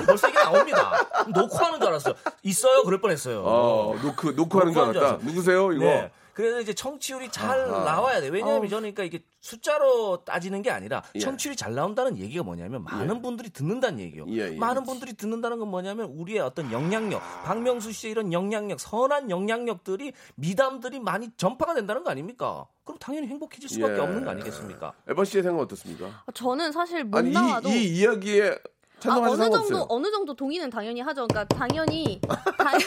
벌써 0.06 0.28
이게 0.28 0.38
나옵니다. 0.38 0.92
노크 1.34 1.56
하는 1.56 1.78
줄 1.78 1.88
알았어요. 1.88 2.14
있어요? 2.42 2.82
그럴 2.82 3.00
뻔했어요. 3.00 3.42
어, 3.44 3.96
노크 4.02 4.34
노크 4.36 4.58
하는 4.58 4.72
줄줄 4.72 4.90
알았다. 4.90 4.98
알았어요. 5.08 5.26
누구세요? 5.26 5.72
이거. 5.72 5.84
네. 5.84 6.10
그래서 6.38 6.60
이제 6.60 6.72
청취율이 6.72 7.30
잘 7.32 7.58
아하. 7.62 7.82
나와야 7.82 8.20
돼. 8.20 8.28
왜냐하면 8.28 8.68
저는 8.68 8.94
그러니까 8.94 9.02
이게 9.02 9.24
숫자로 9.40 10.24
따지는 10.24 10.62
게 10.62 10.70
아니라 10.70 11.02
예. 11.16 11.18
청취율이 11.18 11.56
잘 11.56 11.74
나온다는 11.74 12.16
얘기가 12.16 12.44
뭐냐면 12.44 12.84
많은 12.84 13.22
분들이 13.22 13.50
듣는다는 13.50 13.98
얘기예요. 13.98 14.24
예, 14.28 14.52
예. 14.52 14.56
많은 14.56 14.84
분들이 14.84 15.14
듣는다는 15.14 15.58
건 15.58 15.66
뭐냐면 15.68 16.06
우리의 16.10 16.38
어떤 16.38 16.70
영향력, 16.70 17.20
박명수 17.44 17.90
씨의 17.90 18.12
이런 18.12 18.32
영향력, 18.32 18.78
선한 18.78 19.30
영향력들이 19.30 20.12
미담들이 20.36 21.00
많이 21.00 21.28
전파가 21.36 21.74
된다는 21.74 22.04
거 22.04 22.10
아닙니까? 22.10 22.68
그럼 22.84 22.98
당연히 23.00 23.26
행복해질 23.26 23.68
수밖에 23.68 23.94
예. 23.94 23.98
없는 23.98 24.24
거 24.24 24.30
아니겠습니까? 24.30 24.92
에바 25.08 25.24
씨의 25.24 25.42
생각 25.42 25.60
어떻습니까? 25.62 26.22
저는 26.34 26.70
사실 26.70 27.02
못 27.02 27.18
아니 27.18 27.32
나와도 27.32 27.68
이, 27.68 27.72
이 27.72 27.98
이야기에 27.98 28.56
아, 29.06 29.16
어느 29.16 29.36
정도 29.36 29.58
없어요. 29.58 29.86
어느 29.88 30.10
정도 30.10 30.34
동의는 30.34 30.70
당연히 30.70 31.00
하죠. 31.00 31.26
그러니까 31.28 31.44
당연히 31.56 32.20
당, 32.58 32.78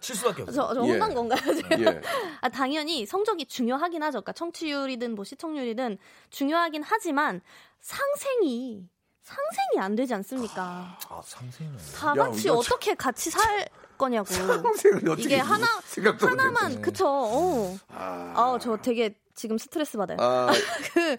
칠 0.00 0.16
수밖에 0.16 0.42
없어요. 0.42 0.68
저, 0.68 0.74
저 0.74 0.86
예. 0.86 0.90
혼난 0.92 1.14
건가요? 1.14 1.40
지금? 1.54 1.80
예. 1.84 2.00
아, 2.40 2.48
당연히 2.48 3.04
성적이 3.04 3.46
중요하긴 3.46 4.02
하죠. 4.04 4.20
그러니까 4.22 4.32
청취율이든 4.32 5.14
뭐 5.14 5.24
시청률이든 5.24 5.98
중요하긴 6.30 6.82
하지만 6.84 7.40
상생이 7.80 8.88
상생이 9.22 9.80
안 9.80 9.94
되지 9.96 10.14
않습니까? 10.14 10.98
아, 11.08 11.20
상세는. 11.22 11.76
다 11.96 12.10
야, 12.10 12.14
같이 12.14 12.42
이거 12.46 12.54
어떻게 12.58 12.94
같이 12.94 13.30
살 13.30 13.66
거냐고. 13.98 14.26
생을 14.32 15.08
어떻게 15.08 15.22
이게 15.22 15.38
하나 15.38 15.66
하나만. 16.20 16.80
그쵸. 16.80 17.06
어. 17.08 17.76
아, 17.88 18.32
아, 18.36 18.58
저 18.60 18.76
되게 18.76 19.18
지금 19.34 19.58
스트레스 19.58 19.98
받아요. 19.98 20.16
아, 20.20 20.50
그 20.94 21.16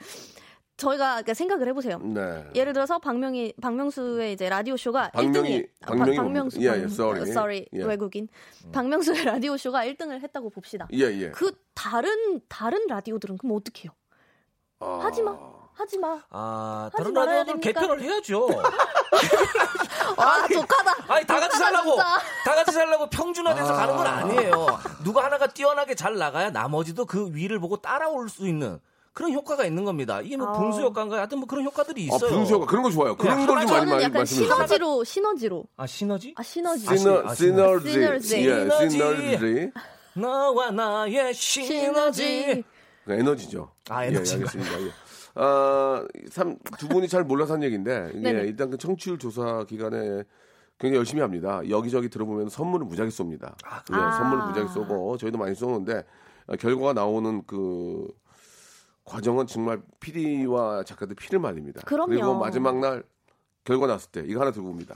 저희가 0.78 1.08
그러니까 1.16 1.34
생각을 1.34 1.68
해보세요. 1.70 1.98
네. 2.00 2.46
예를 2.54 2.72
들어서 2.74 3.00
박명희 3.00 3.56
박명수의 3.62 4.34
이제 4.34 4.48
라디오 4.48 4.78
쇼가 4.78 5.10
박명희, 5.12 5.64
1등이 5.64 5.68
박명희 5.82 6.16
박명수 6.18 6.60
예, 6.62 6.66
예, 6.66 6.70
박- 6.70 6.92
sorry. 6.92 7.22
sorry, 7.30 7.66
예. 7.74 7.84
외국인 7.84 8.28
박명수의 8.72 9.26
라디오 9.26 9.58
쇼가 9.58 9.84
1등을 9.86 10.22
했다고 10.22 10.52
봅시다. 10.52 10.88
예, 10.94 11.06
예. 11.06 11.32
그 11.32 11.52
다른 11.74 12.40
다른 12.48 12.86
라디오들은 12.88 13.38
그럼 13.40 13.56
어떡해요? 13.58 13.92
아. 14.80 15.00
하지 15.02 15.24
마. 15.24 15.36
하지 15.74 15.98
마. 16.00 16.20
아, 16.30 16.90
하지 16.92 16.98
다른 16.98 17.14
말아야 17.14 17.38
라디오들 17.40 17.62
됩니까? 17.62 17.82
개편을 17.82 18.02
해야죠. 18.04 18.48
아, 20.18 20.48
독하다. 20.48 21.14
아니 21.14 21.26
다 21.26 21.40
같이 21.40 21.58
살라고 21.58 21.90
진짜. 21.92 22.04
다 22.46 22.56
같이 22.56 22.72
살라고 22.72 23.10
평준화돼서 23.10 23.74
가는 23.74 23.96
건 23.96 24.08
아니에요. 24.08 24.66
누가 25.04 25.24
하나가 25.26 25.48
뛰어나게 25.48 25.96
잘 25.96 26.18
나가야 26.18 26.50
나머지도 26.52 27.06
그 27.06 27.30
위를 27.34 27.60
보고 27.60 27.78
따라올 27.78 28.30
수 28.30 28.48
있는 28.48 28.80
그런 29.18 29.34
효과가 29.34 29.66
있는 29.66 29.84
겁니다. 29.84 30.22
이게 30.22 30.38
뭐 30.38 30.48
아. 30.48 30.52
분수 30.52 30.80
효과인가 30.80 31.18
하여튼 31.18 31.40
뭐 31.40 31.48
그런 31.48 31.66
효과들이 31.66 32.08
아, 32.12 32.16
있어요. 32.16 32.30
분수가 32.30 32.68
그런 32.68 32.84
거 32.84 32.92
좋아요. 32.92 33.18
그런 33.18 33.34
야, 33.34 33.48
걸좀 33.48 33.56
많이 33.56 33.68
저는 33.68 33.90
많이 33.90 34.04
약간 34.04 34.20
말씀해 34.20 34.42
주세요. 34.44 34.56
시너지로 34.56 35.04
시너지로. 35.04 35.66
아 35.76 35.88
시너지? 35.88 36.34
아 36.38 36.44
시너지. 36.44 36.86
시너 36.86 37.24
아, 37.26 37.34
시너지. 37.34 37.92
시너지. 37.92 38.38
예, 38.48 38.60
시너지. 38.60 38.90
시너지. 38.92 39.72
너와 40.14 40.70
나의 40.70 41.34
시너지. 41.34 42.64
그 43.06 43.14
에너지죠. 43.14 43.72
아, 43.90 44.06
예, 44.06 44.10
에너지인가요? 44.10 44.50
알겠습니다. 44.50 44.82
예. 44.86 44.92
아, 45.34 46.06
참, 46.32 46.56
두 46.78 46.88
분이 46.88 47.08
잘 47.08 47.24
몰라서 47.24 47.56
한 47.56 47.64
얘기인데, 47.64 48.12
이게 48.14 48.22
네네. 48.22 48.42
일단 48.44 48.70
그 48.70 48.78
청취율 48.78 49.18
조사 49.18 49.64
기간에 49.64 50.24
굉장히 50.78 50.98
열심히 50.98 51.22
합니다. 51.22 51.62
여기저기 51.68 52.10
들어보면 52.10 52.50
선물을 52.50 52.86
무지하게 52.86 53.10
쏩니다. 53.10 53.56
예, 53.92 53.96
아. 53.96 54.12
선물을 54.12 54.46
무지하게 54.46 54.74
쏘고, 54.74 55.18
저희도 55.18 55.40
많이 55.40 55.56
쏘는데, 55.56 56.04
아, 56.46 56.56
결과가 56.56 56.94
나오는 56.94 57.42
그 57.48 58.08
과정은 59.08 59.48
정말 59.48 59.82
PD와 60.02 60.84
작가들 60.84 61.16
피를 61.16 61.40
말립니다. 61.40 61.82
그럼요. 61.86 62.12
리고 62.14 62.34
마지막 62.36 62.78
날 62.78 63.04
결과 63.64 63.88
났을 63.88 64.12
때, 64.12 64.24
이거 64.26 64.42
하나 64.42 64.52
들고 64.52 64.70
옵니다. 64.70 64.96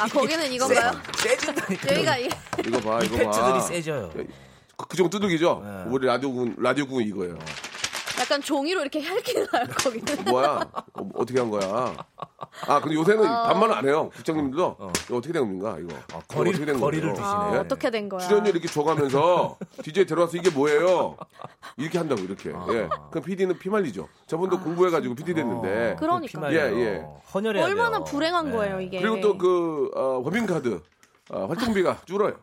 아 0.00 0.06
거기는 0.08 0.50
이건가요? 0.50 0.90
세진다니까. 1.18 1.92
여기가 1.94 2.18
이 2.18 2.28
이거 2.66 2.80
봐, 2.80 3.02
이거 3.04 3.16
봐. 3.16 3.22
팬츠들이 3.22 3.60
세져요. 3.60 4.10
그, 4.14 4.26
그 4.88 4.96
정도 4.96 5.10
두들기죠? 5.10 5.62
네. 5.62 5.84
우리 5.88 6.06
라디오군, 6.06 6.56
라디오군 6.58 7.02
이거예요. 7.04 7.38
약간 8.22 8.40
종이로 8.40 8.80
이렇게 8.82 9.04
얇게 9.04 9.46
나요 9.46 9.66
거기는. 9.76 10.24
뭐야? 10.26 10.60
어, 10.94 11.24
떻게한 11.24 11.50
거야? 11.50 11.92
아, 12.68 12.80
근데 12.80 12.94
요새는 12.94 13.28
어. 13.28 13.42
반말 13.44 13.72
안 13.72 13.84
해요. 13.84 14.10
국장님들도 14.14 14.76
이거 15.06 15.16
어떻게 15.16 15.32
된 15.32 15.42
겁니까? 15.42 15.76
이거 15.80 15.92
어, 15.94 15.98
이거 16.08 16.18
거리를- 16.28 16.48
어떻게 16.50 16.64
된 16.66 16.80
거리를 16.80 17.02
거예요? 17.02 17.14
두시네. 17.14 17.28
아, 17.34 17.50
네. 17.50 17.58
어떻게 17.58 17.90
된 17.90 18.08
거야? 18.08 18.20
출연료 18.20 18.50
이렇게 18.50 18.68
줘가면서 18.68 19.56
DJ 19.82 20.06
들어와서 20.06 20.36
이게 20.36 20.50
뭐예요? 20.50 21.16
이렇게 21.76 21.98
한다고 21.98 22.20
이렇게. 22.22 22.52
아. 22.54 22.64
예. 22.70 22.88
그럼 23.10 23.24
PD는 23.24 23.58
피 23.58 23.68
말리죠. 23.68 24.08
저분도 24.28 24.60
공부해가지고 24.60 25.14
PD 25.16 25.34
됐는데. 25.34 25.96
그러니까. 25.98 26.52
예, 26.52 26.56
예. 26.58 27.06
헌혈해야 27.34 27.64
얼마나 27.64 27.98
돼요. 27.98 28.04
불행한 28.04 28.50
네. 28.50 28.56
거예요 28.56 28.80
이게. 28.80 29.00
그리고 29.00 29.20
또그 29.20 29.90
어, 29.96 30.22
법인카드 30.22 30.80
어, 31.30 31.46
활동비가 31.46 31.98
줄어요. 32.04 32.34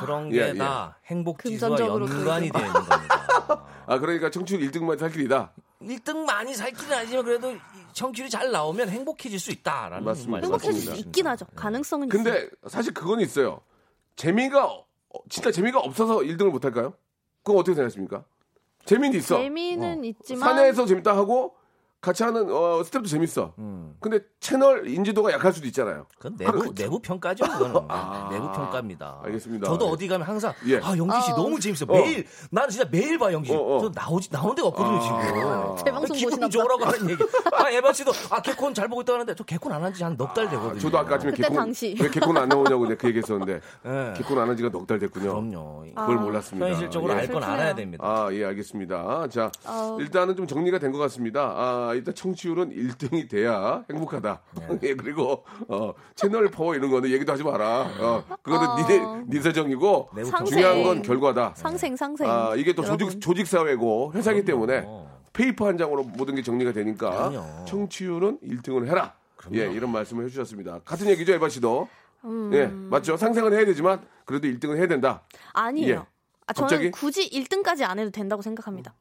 그런 0.00 0.32
예, 0.32 0.52
게다 0.52 0.96
행복 1.06 1.42
지수와 1.42 1.68
금전적으로 1.76 2.08
연관이 2.08 2.48
또 2.48 2.58
되어 2.58 2.66
있는 2.68 2.82
겁니다. 2.84 3.13
아 3.86 3.98
그러니까 3.98 4.30
청취율 4.30 4.60
1등만 4.70 4.98
살 4.98 5.10
길이다. 5.10 5.52
1등 5.82 6.24
많이 6.24 6.54
살 6.54 6.70
길은 6.72 6.92
아니지만 6.96 7.24
그래도 7.24 7.52
이 7.52 7.58
청취율이 7.92 8.30
잘 8.30 8.50
나오면 8.50 8.88
행복해질 8.88 9.38
수 9.38 9.50
있다라는 9.50 10.04
맞습니다. 10.04 10.30
말씀. 10.32 10.44
행복해질 10.54 10.80
수. 10.82 11.00
있긴 11.00 11.26
하죠. 11.26 11.46
가능성은 11.54 12.08
있어요. 12.08 12.22
근데 12.22 12.48
사실 12.68 12.94
그건 12.94 13.20
있어요. 13.20 13.60
재미가 14.16 14.66
어, 14.66 14.84
진짜 15.28 15.50
재미가 15.50 15.80
없어서 15.80 16.18
1등을 16.18 16.50
못 16.50 16.64
할까요? 16.64 16.94
그건 17.42 17.60
어떻게 17.60 17.74
생각하십니까? 17.74 18.24
재미는 18.84 19.18
있어. 19.18 19.36
재미는 19.38 20.04
있지만 20.04 20.48
사내에서 20.48 20.86
재밌다 20.86 21.16
하고 21.16 21.54
같이 22.04 22.22
하는 22.22 22.50
어, 22.50 22.82
스텝도 22.84 23.08
재밌어. 23.08 23.54
음. 23.58 23.96
근데 24.00 24.20
채널 24.40 24.86
인지도가 24.88 25.32
약할 25.32 25.52
수도 25.52 25.66
있잖아요. 25.68 26.06
그건 26.18 26.36
내부 26.36 26.74
내부 26.74 27.00
평가죠. 27.00 27.44
그거는 27.44 27.80
아, 27.88 28.28
내부 28.30 28.52
평가입니다. 28.52 29.20
알겠습니다. 29.24 29.66
저도 29.66 29.86
예. 29.86 29.90
어디 29.90 30.08
가면 30.08 30.26
항상 30.26 30.52
예. 30.66 30.78
아 30.78 30.96
영기 30.96 31.20
씨 31.22 31.32
어. 31.32 31.36
너무 31.36 31.58
재밌어. 31.58 31.86
어. 31.88 31.92
매일 31.94 32.26
나는 32.50 32.68
진짜 32.70 32.86
매일 32.90 33.18
봐 33.18 33.32
영기 33.32 33.48
씨. 33.48 33.54
어, 33.54 33.58
어. 33.58 33.80
저 33.80 33.90
나오지 33.94 34.30
나온 34.30 34.54
데가 34.54 34.68
없거든요 34.68 35.00
지금. 35.00 35.84
제 35.84 35.90
방송 35.90 36.16
기분 36.16 36.50
좋으라고 36.50 36.84
하는 36.84 37.10
얘기. 37.10 37.22
아 37.52 37.70
에바 37.70 37.92
씨도 37.92 38.12
아 38.30 38.40
개콘 38.42 38.74
잘 38.74 38.88
보고 38.88 39.00
있다 39.02 39.14
하는데 39.14 39.34
저 39.34 39.44
개콘 39.44 39.72
안 39.72 39.82
한 39.82 39.92
지 39.92 40.02
한 40.04 40.16
넉 40.16 40.34
달 40.34 40.48
되거든요. 40.50 40.78
저도 40.80 40.98
아까 40.98 41.14
아침에 41.16 41.32
개콘 41.32 41.54
당신. 41.56 41.96
왜 42.00 42.08
개콘 42.10 42.36
안 42.36 42.48
나오냐고 42.48 42.86
내가 42.86 42.98
그 43.00 43.08
얘기했었는데 43.08 43.60
예. 43.86 44.12
개콘 44.16 44.38
안 44.38 44.48
한 44.48 44.56
지가 44.56 44.68
넉 44.70 44.86
달 44.86 44.98
됐군요. 44.98 45.30
그럼요. 45.34 45.84
그걸 45.94 46.18
아, 46.18 46.20
몰랐습니다. 46.20 46.68
현실적으로 46.68 47.12
예. 47.14 47.18
알건 47.18 47.34
슬프네요. 47.36 47.50
알아야 47.52 47.74
됩니다. 47.74 48.04
아, 48.06 48.28
예, 48.32 48.44
알겠습니다. 48.44 49.28
자, 49.30 49.50
아우. 49.64 50.00
일단은 50.00 50.36
좀 50.36 50.46
정리가 50.46 50.78
된 50.78 50.92
것 50.92 50.98
같습니다. 50.98 51.52
아, 51.56 51.93
일단 51.94 52.14
청취율은 52.14 52.70
1등이 52.70 53.28
돼야 53.28 53.84
행복하다. 53.90 54.42
예, 54.82 54.94
그리고, 54.94 55.44
어, 55.68 55.92
채널 56.14 56.50
파워 56.50 56.74
이런 56.74 56.90
거는 56.90 57.10
얘기도 57.10 57.32
하지 57.32 57.42
마라. 57.42 57.88
어, 58.00 58.24
그거는 58.42 58.68
어. 58.68 58.76
니네, 58.76 59.24
니 59.28 59.40
사정이고. 59.40 60.10
중요한 60.46 60.82
건 60.82 61.02
결과다. 61.02 61.54
상생 61.56 61.96
상생. 61.96 62.28
아, 62.28 62.54
이게 62.56 62.72
또 62.74 62.82
여러분. 62.82 62.98
조직, 63.06 63.20
조직 63.20 63.46
사회고 63.46 64.12
회사기 64.14 64.44
때문에 64.44 64.80
그럼요. 64.82 65.08
paper 65.32 65.66
한 65.66 65.76
장으로 65.78 66.04
모든 66.04 66.34
게 66.34 66.42
정리가 66.42 66.72
되니까 66.72 67.30
그럼요. 67.30 67.64
청취율은 67.66 68.38
1등을 68.40 68.86
해라. 68.88 69.14
예, 69.52 69.70
이런 69.70 69.90
말씀을 69.92 70.24
해주셨습니다. 70.24 70.80
같은 70.84 71.08
얘기죠, 71.08 71.32
에바 71.34 71.48
씨도. 71.48 71.88
예, 72.52 72.66
맞죠? 72.66 73.16
상생은 73.16 73.52
해야 73.52 73.66
되지만 73.66 74.00
그래도 74.24 74.48
1등은 74.48 74.76
해야 74.78 74.86
된다. 74.86 75.22
아니에요. 75.52 75.94
예. 75.94 76.14
아, 76.46 76.52
저는 76.52 76.68
갑자기? 76.68 76.90
굳이 76.90 77.28
1등까지 77.30 77.82
안 77.82 77.98
해도 77.98 78.10
된다고 78.10 78.42
생각합니다. 78.42 78.94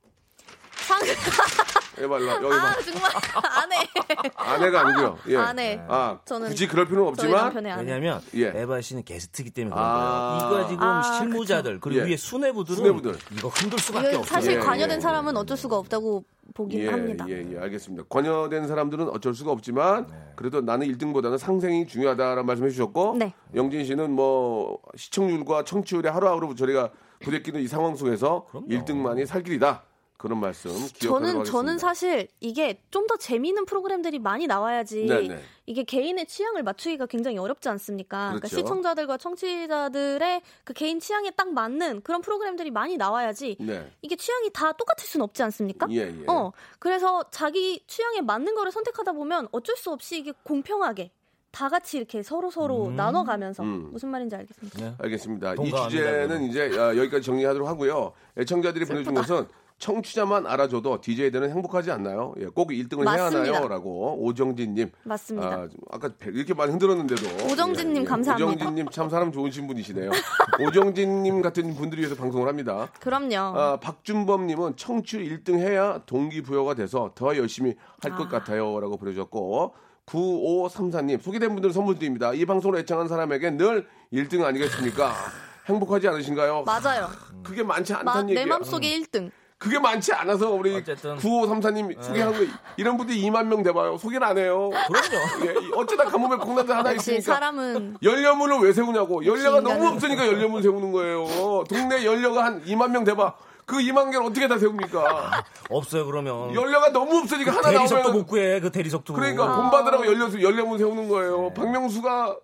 상... 0.75 0.99
해발라 1.97 2.35
여기 2.41 2.45
아 2.55 2.59
봐. 2.73 2.81
정말 2.81 3.11
안 3.43 3.71
해. 3.71 3.87
아내가 4.35 4.81
아니고요. 4.81 5.17
예. 5.29 5.37
안 5.37 5.59
해. 5.59 5.79
아, 5.87 6.19
저는 6.25 6.49
굳이 6.49 6.67
그럴 6.67 6.85
필요는 6.87 7.07
없지만 7.09 7.55
아내. 7.57 7.75
왜냐면 7.77 8.21
예. 8.35 8.47
에바 8.55 8.81
씨는 8.81 9.03
게스트기 9.03 9.51
때문에 9.51 9.73
그런 9.75 9.87
아. 9.87 10.47
거예요. 10.49 10.61
이거 10.61 10.69
지금 10.69 10.83
아, 10.83 11.01
실무자들 11.03 11.79
그리고 11.79 12.01
예. 12.01 12.09
위에 12.09 12.17
수뇌부들은 12.17 12.75
수뇌부들. 12.77 13.15
이거 13.37 13.47
흔들 13.49 13.79
수밖에 13.79 14.07
없어요. 14.07 14.23
사실 14.23 14.53
예, 14.53 14.59
관여된 14.59 14.97
예. 14.97 15.01
사람은 15.01 15.37
어쩔 15.37 15.55
수가 15.57 15.77
없다고 15.77 16.23
보긴 16.53 16.81
예, 16.81 16.89
합니다. 16.89 17.25
예, 17.29 17.45
예, 17.53 17.57
알겠습니다. 17.59 18.03
관여된 18.09 18.67
사람들은 18.67 19.09
어쩔 19.09 19.33
수가 19.33 19.51
없지만 19.51 20.07
그래도 20.35 20.61
나는 20.61 20.87
1등보다는 20.87 21.37
상생이 21.37 21.87
중요하다라는 21.87 22.45
말씀해 22.45 22.69
주셨고 22.69 23.15
네. 23.17 23.33
영진 23.55 23.85
씨는 23.85 24.11
뭐 24.11 24.79
시청률과 24.95 25.63
청취율의 25.63 26.11
하루하루 26.11 26.53
저희가 26.55 26.89
부대끼는 27.21 27.61
이 27.61 27.67
상황 27.67 27.95
속에서 27.95 28.45
1등만이 28.53 29.25
살 29.25 29.43
길이다. 29.43 29.83
그런 30.23 30.39
말씀 30.39 30.71
저는. 30.99 31.43
저는 31.43 31.77
사실 31.77 32.29
이게 32.39 32.81
좀 32.89 33.03
더 33.07 33.17
재미있는 33.17 33.65
프로그램들이 33.65 34.17
많이 34.17 34.47
나와야지 34.47 35.07
네네. 35.07 35.43
이게 35.65 35.83
개인의 35.83 36.25
취향을 36.25 36.63
맞추기가 36.63 37.05
굉장히 37.07 37.37
어렵지 37.37 37.67
않습니까? 37.67 38.29
그러니까 38.29 38.47
그렇죠. 38.47 38.55
시청자들과 38.55 39.17
청취자들의 39.17 40.41
그 40.63 40.71
개인 40.71 41.01
취향에 41.01 41.31
딱 41.31 41.51
맞는 41.51 42.01
그런 42.03 42.21
프로그램들이 42.21 42.71
많이 42.71 42.95
나와야지 42.95 43.57
네. 43.59 43.91
이게 44.01 44.15
취향이 44.15 44.51
다 44.53 44.71
똑같을 44.71 45.05
수는 45.05 45.25
없지 45.25 45.43
않습니까? 45.43 45.87
예, 45.91 45.97
예. 45.97 46.23
어 46.27 46.53
그래서 46.79 47.25
자기 47.29 47.83
취향에 47.87 48.21
맞는 48.21 48.55
거를 48.55 48.71
선택하다 48.71 49.11
보면 49.11 49.49
어쩔 49.51 49.75
수 49.75 49.91
없이 49.91 50.19
이게 50.19 50.31
공평하게 50.43 51.11
다 51.51 51.67
같이 51.67 51.97
이렇게 51.97 52.23
서로 52.23 52.49
서로 52.49 52.89
나눠가면서 52.89 53.63
음. 53.63 53.89
무슨 53.91 54.09
말인지 54.09 54.35
알겠습니다. 54.37 54.79
네. 54.79 54.95
알겠습니다. 54.97 55.53
이 55.53 55.55
동감합니다, 55.57 55.89
주제는 55.89 56.27
저는. 56.29 56.49
이제 56.49 56.79
아, 56.79 56.95
여기까지 56.95 57.21
정리하도록 57.23 57.67
하고요. 57.67 58.13
애청자들이 58.37 58.85
보내준 58.85 59.13
것은 59.13 59.45
청취자만 59.83 60.47
알아줘도 60.47 61.01
DJ들은 61.01 61.49
행복하지 61.51 61.91
않나요? 61.91 62.33
예, 62.39 62.45
꼭 62.45 62.69
1등을 62.69 62.99
해야 63.05 63.23
맞습니다. 63.25 63.53
하나요? 63.55 63.67
라고 63.67 64.15
오정진님. 64.23 64.91
맞습니다. 65.03 65.67
아, 65.91 65.99
배- 66.17 66.31
이렇게 66.31 66.53
많이 66.53 66.71
흔들었는데도. 66.71 67.51
오정진님 67.51 68.05
감사합니다. 68.05 68.47
오정진님 68.49 68.87
참 68.91 69.09
사람 69.09 69.29
좋으신 69.33 69.67
분이시네요. 69.67 70.09
오정진님 70.65 71.41
같은 71.41 71.75
분들이 71.75 72.01
위해서 72.01 72.15
방송을 72.15 72.47
합니다. 72.47 72.89
그럼요. 73.01 73.35
아, 73.35 73.77
박준범님은 73.81 74.77
청취 74.77 75.17
1등 75.17 75.59
해야 75.59 75.99
동기부여가 76.05 76.75
돼서 76.75 77.11
더 77.13 77.35
열심히 77.35 77.75
할것 78.01 78.27
아. 78.27 78.29
같아요. 78.29 78.79
라고 78.79 78.95
보내주셨고, 78.95 79.75
9534님, 80.05 81.21
소개된 81.21 81.49
분들 81.55 81.73
선물 81.73 81.99
드립니다. 81.99 82.31
이 82.33 82.45
방송을 82.45 82.79
애청한 82.79 83.09
사람에게 83.09 83.51
늘 83.57 83.85
1등 84.13 84.45
아니겠습니까? 84.45 85.11
행복하지 85.67 86.07
않으신가요? 86.07 86.63
맞아요. 86.65 87.07
그게 87.43 87.63
많지 87.63 87.91
마- 87.91 87.99
않다는 87.99 88.27
내 88.27 88.31
얘기야. 88.41 88.45
맘속에 88.45 88.99
1등. 88.99 89.29
그게 89.63 89.79
많지 89.79 90.11
않아서 90.11 90.51
우리 90.51 90.75
어쨌든. 90.75 91.15
9534님 91.15 92.03
소개한 92.03 92.33
거 92.33 92.39
이런 92.75 92.97
분들이 92.97 93.21
2만 93.23 93.45
명 93.45 93.63
돼봐요. 93.63 93.97
소개를 93.97 94.27
안 94.27 94.37
해요. 94.37 94.69
그럼요. 94.87 95.47
예, 95.47 95.65
이 95.65 95.71
어쩌다 95.73 96.03
가뭄에 96.03 96.35
콩나물 96.35 96.69
하나 96.75 96.91
있으니까 96.91 97.21
사람은 97.35 97.97
연료문을 98.03 98.59
왜 98.59 98.73
세우냐고. 98.73 99.25
연료가 99.25 99.59
인간은. 99.59 99.79
너무 99.79 99.93
없으니까 99.93 100.27
연료문 100.27 100.61
세우는 100.61 100.91
거예요. 100.91 101.63
동네 101.69 102.03
연료가 102.03 102.43
한 102.43 102.65
2만 102.65 102.91
명 102.91 103.05
돼봐. 103.05 103.35
그 103.65 103.77
2만 103.77 104.11
개를 104.11 104.25
어떻게 104.25 104.49
다 104.49 104.57
세웁니까? 104.57 105.43
없어요 105.69 106.05
그러면. 106.05 106.53
연료가 106.53 106.91
너무 106.91 107.19
없으니까 107.19 107.51
하나 107.51 107.69
대리석도 107.69 107.95
나오면 107.95 108.17
못 108.19 108.27
구해 108.27 108.59
그 108.59 108.69
대리석도. 108.69 109.13
그러니까 109.13 109.55
본받으라고 109.55 110.05
연료 110.05 110.41
연료문 110.41 110.77
세우는 110.77 111.07
거예요. 111.07 111.53
박명수가 111.53 112.35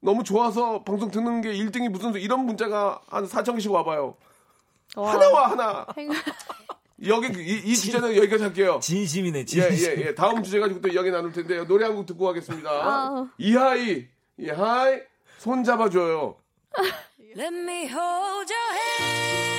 너무 0.00 0.22
좋아서 0.22 0.82
방송 0.84 1.10
듣는 1.10 1.40
게 1.40 1.54
1등이 1.54 1.88
무슨 1.88 2.12
소 2.12 2.18
이런 2.18 2.40
문자가 2.44 3.00
한 3.08 3.26
4천 3.26 3.54
개씩 3.54 3.72
와봐요. 3.72 4.16
와. 4.96 5.12
하나 5.12 5.28
와 5.30 5.50
하나. 5.50 5.86
행- 5.96 6.10
여기 7.06 7.26
이, 7.42 7.72
이 7.72 7.76
주제는 7.76 8.16
여기까지 8.16 8.42
할게요. 8.42 8.80
진심이네 8.82 9.40
예, 9.40 9.44
진심. 9.44 9.90
예, 9.92 10.06
예. 10.06 10.14
다음 10.14 10.42
주제 10.42 10.58
가지고 10.58 10.80
또 10.80 10.88
이야기 10.88 11.10
나눌 11.10 11.30
텐데요. 11.32 11.66
노래 11.66 11.84
한 11.84 11.94
곡 11.94 12.06
듣고 12.06 12.24
가겠습니다. 12.24 12.70
아우. 12.70 13.28
이하이, 13.38 14.06
이하이, 14.38 15.00
손 15.38 15.62
잡아줘요. 15.62 16.36
Let 17.36 17.54
me 17.54 17.82
hold 17.86 18.50
your 18.50 18.72
hand 18.98 19.55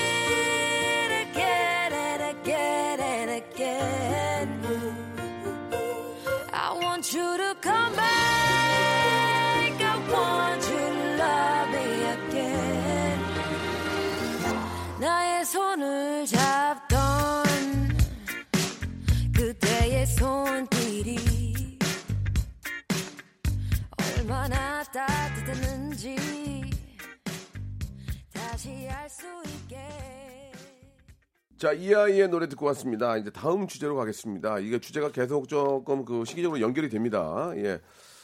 자, 31.58 31.72
이하이의 31.74 32.30
노래 32.30 32.48
듣고 32.48 32.68
왔습니다. 32.68 33.18
이제 33.18 33.32
다음 33.32 33.68
주제로 33.68 33.96
가겠습니다. 33.96 34.60
이게 34.60 34.80
주제가 34.80 35.12
계속 35.12 35.48
조금 35.48 36.06
그 36.06 36.24
시기적으로 36.24 36.62
연결이 36.62 36.88
됩니다. 36.88 37.52
예. 37.56 37.82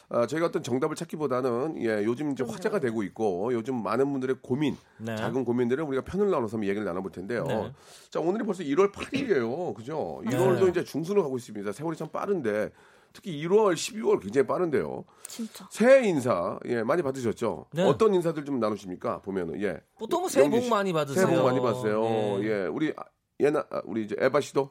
아, 0.10 0.28
저희가 0.28 0.48
어떤 0.48 0.62
정답을 0.62 0.96
찾기보다는 0.96 1.82
예, 1.82 2.04
요즘 2.04 2.32
이제 2.32 2.44
화제가 2.44 2.80
되고 2.80 3.02
있고 3.02 3.52
요즘 3.54 3.82
많은 3.82 4.12
분들의 4.12 4.36
고민, 4.44 4.78
네. 5.00 5.16
작은 5.16 5.46
고민들을 5.46 5.84
우리가 5.84 6.04
편을 6.04 6.30
나눠서 6.30 6.58
한번 6.58 6.70
얘기를 6.70 6.86
나눠볼 6.86 7.12
텐데요. 7.12 7.46
네. 7.46 7.72
자, 8.12 8.20
오늘이 8.20 8.44
벌써 8.46 8.62
1월 8.64 8.92
8일이에요. 8.92 9.74
그죠? 9.74 10.22
1월도 10.26 10.66
네. 10.66 10.70
이제 10.70 10.84
중순을 10.84 11.24
가고 11.24 11.36
있습니다. 11.38 11.72
세월이 11.72 11.98
참 11.98 12.10
빠른데 12.10 12.70
특히 13.14 13.44
1월, 13.48 13.74
12월 13.74 14.22
굉장히 14.22 14.46
빠른데요. 14.46 15.06
진짜. 15.28 15.68
새해 15.72 16.08
인사 16.08 16.60
예 16.66 16.84
많이 16.84 17.02
받으셨죠? 17.02 17.68
네. 17.74 17.84
어떤 17.84 18.14
인사들 18.14 18.46
좀 18.46 18.60
나누십니까? 18.60 19.22
보면은 19.22 19.60
예. 19.62 19.80
보통은 19.98 20.30
새해 20.30 20.48
복 20.50 20.62
씨, 20.62 20.70
많이 20.70 20.94
받으세요. 20.94 21.26
새해 21.26 21.38
복 21.38 21.46
많이 21.46 21.60
받으세요. 21.60 22.04
예. 22.42 22.44
예, 22.44 22.66
우리 22.66 22.94
아, 22.96 23.04
예나 23.40 23.66
아, 23.70 23.82
우리 23.86 24.04
이제 24.06 24.16
에바 24.20 24.42
씨도 24.42 24.70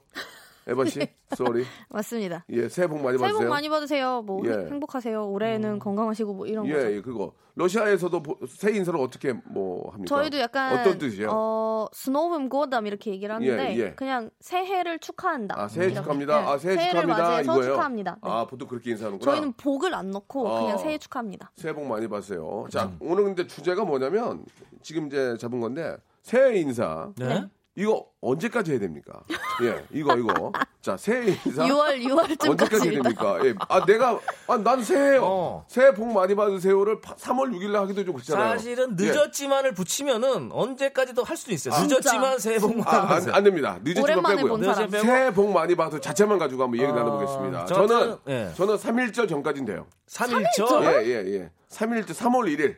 에바 0.64 0.84
씨, 0.84 1.00
sorry. 1.36 1.64
맞습니다. 1.90 2.44
예, 2.50 2.68
새해 2.68 2.86
복 2.86 3.02
많이 3.02 3.18
새해 3.18 3.30
받으세요. 3.32 3.48
복 3.48 3.50
많이 3.52 3.68
받으세요. 3.68 4.22
뭐 4.22 4.42
예. 4.46 4.66
행복하세요. 4.70 5.28
올해는 5.28 5.80
건강하시고 5.80 6.34
뭐 6.34 6.46
이런 6.46 6.66
예, 6.66 6.72
거죠. 6.74 6.92
예, 6.92 7.00
그거 7.00 7.32
러시아에서도 7.56 8.22
보- 8.22 8.38
새해 8.46 8.76
인사를 8.78 8.98
어떻게 9.00 9.32
뭐 9.32 9.90
합니까? 9.90 10.14
저희도 10.16 10.38
약간 10.38 10.78
어떤 10.78 10.98
뜻이에요? 10.98 11.30
어, 11.32 11.88
с 11.92 12.01
Новым 12.01 12.48
годом 12.48 12.86
이렇게 12.86 13.10
얘기를 13.10 13.34
하는데 13.34 13.74
예, 13.74 13.78
예. 13.80 13.94
그냥 13.94 14.30
새해를 14.38 15.00
축하한다. 15.00 15.60
아, 15.60 15.66
새해. 15.66 15.92
축하합니다. 15.92 16.40
네. 16.40 16.46
아, 16.46 16.58
새해 16.58 16.74
새해를 16.76 17.00
축하합니다. 17.02 17.22
맞이해서 17.28 17.52
이거예요. 17.52 17.72
축하합니다. 17.72 18.12
네. 18.12 18.18
아, 18.30 18.46
보통 18.46 18.68
그렇게 18.68 18.90
인사하는구나. 18.92 19.32
저희는 19.32 19.52
복을 19.54 19.92
안 19.94 20.12
넣고 20.12 20.46
어. 20.46 20.60
그냥 20.62 20.78
새해 20.78 20.96
축하합니다. 20.96 21.50
새해 21.56 21.74
복 21.74 21.84
많이 21.86 22.06
받으세요. 22.06 22.66
자, 22.70 22.92
오늘 23.00 23.24
근데 23.24 23.48
주제가 23.48 23.84
뭐냐면 23.84 24.44
지금 24.80 25.08
이제 25.08 25.36
잡은 25.38 25.58
건데 25.60 25.96
새해 26.22 26.56
인사. 26.60 27.10
네. 27.18 27.46
이거 27.74 28.06
언제까지 28.20 28.72
해야 28.72 28.80
됩니까? 28.80 29.22
예, 29.62 29.82
이거 29.92 30.14
이거. 30.16 30.52
자, 30.82 30.96
새해 30.98 31.38
인사 31.46 31.64
6월 31.64 32.48
언제까지 32.50 32.90
해야 32.90 33.00
6월쯤까지 33.00 33.02
됩니까? 33.02 33.38
예. 33.46 33.54
아, 33.68 33.84
내가 33.86 34.20
아, 34.46 34.58
난 34.58 34.84
새해요. 34.84 35.22
어. 35.24 35.64
새해 35.68 35.94
복 35.94 36.12
많이 36.12 36.34
받으세요를 36.34 37.00
3월 37.00 37.50
6일 37.54 37.70
날 37.70 37.82
하기도 37.82 38.04
좀 38.04 38.14
그렇잖아요. 38.14 38.58
사실은 38.58 38.96
예. 39.00 39.06
늦었지만을 39.06 39.72
붙이면은 39.72 40.50
언제까지도 40.52 41.24
할 41.24 41.36
수도 41.36 41.52
있어요. 41.54 41.72
아, 41.74 41.82
늦었지만 41.82 42.38
새해 42.38 42.58
복 42.58 42.76
많이 42.76 42.88
아, 42.90 43.00
안, 43.02 43.08
받으세요. 43.08 43.34
안 43.34 43.44
됩니다. 43.44 43.78
늦었지만 43.82 44.36
빼고요. 44.36 44.88
새해 45.00 45.32
복 45.32 45.50
많이 45.50 45.74
받아 45.74 45.98
자체만 45.98 46.38
가지고 46.38 46.64
한번 46.64 46.78
얘기 46.78 46.90
어, 46.90 46.94
나눠보겠습니다. 46.94 47.64
저 47.66 47.74
저는 47.86 48.16
예. 48.28 48.50
저는 48.54 48.76
3일절 48.76 49.28
전까지는 49.30 49.64
돼요. 49.66 49.86
3일절? 50.08 50.82
예, 50.84 51.06
예, 51.06 51.34
예. 51.34 51.50
3일절 51.70 52.08
3월 52.10 52.54
1일. 52.54 52.76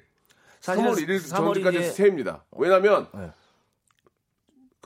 3월 0.60 0.94
1일 0.94 1.18
3월 1.20 1.54
전까지 1.54 1.78
1일 1.78 1.90
새해입니다. 1.90 2.44
왜냐면 2.52 3.08
네. 3.12 3.30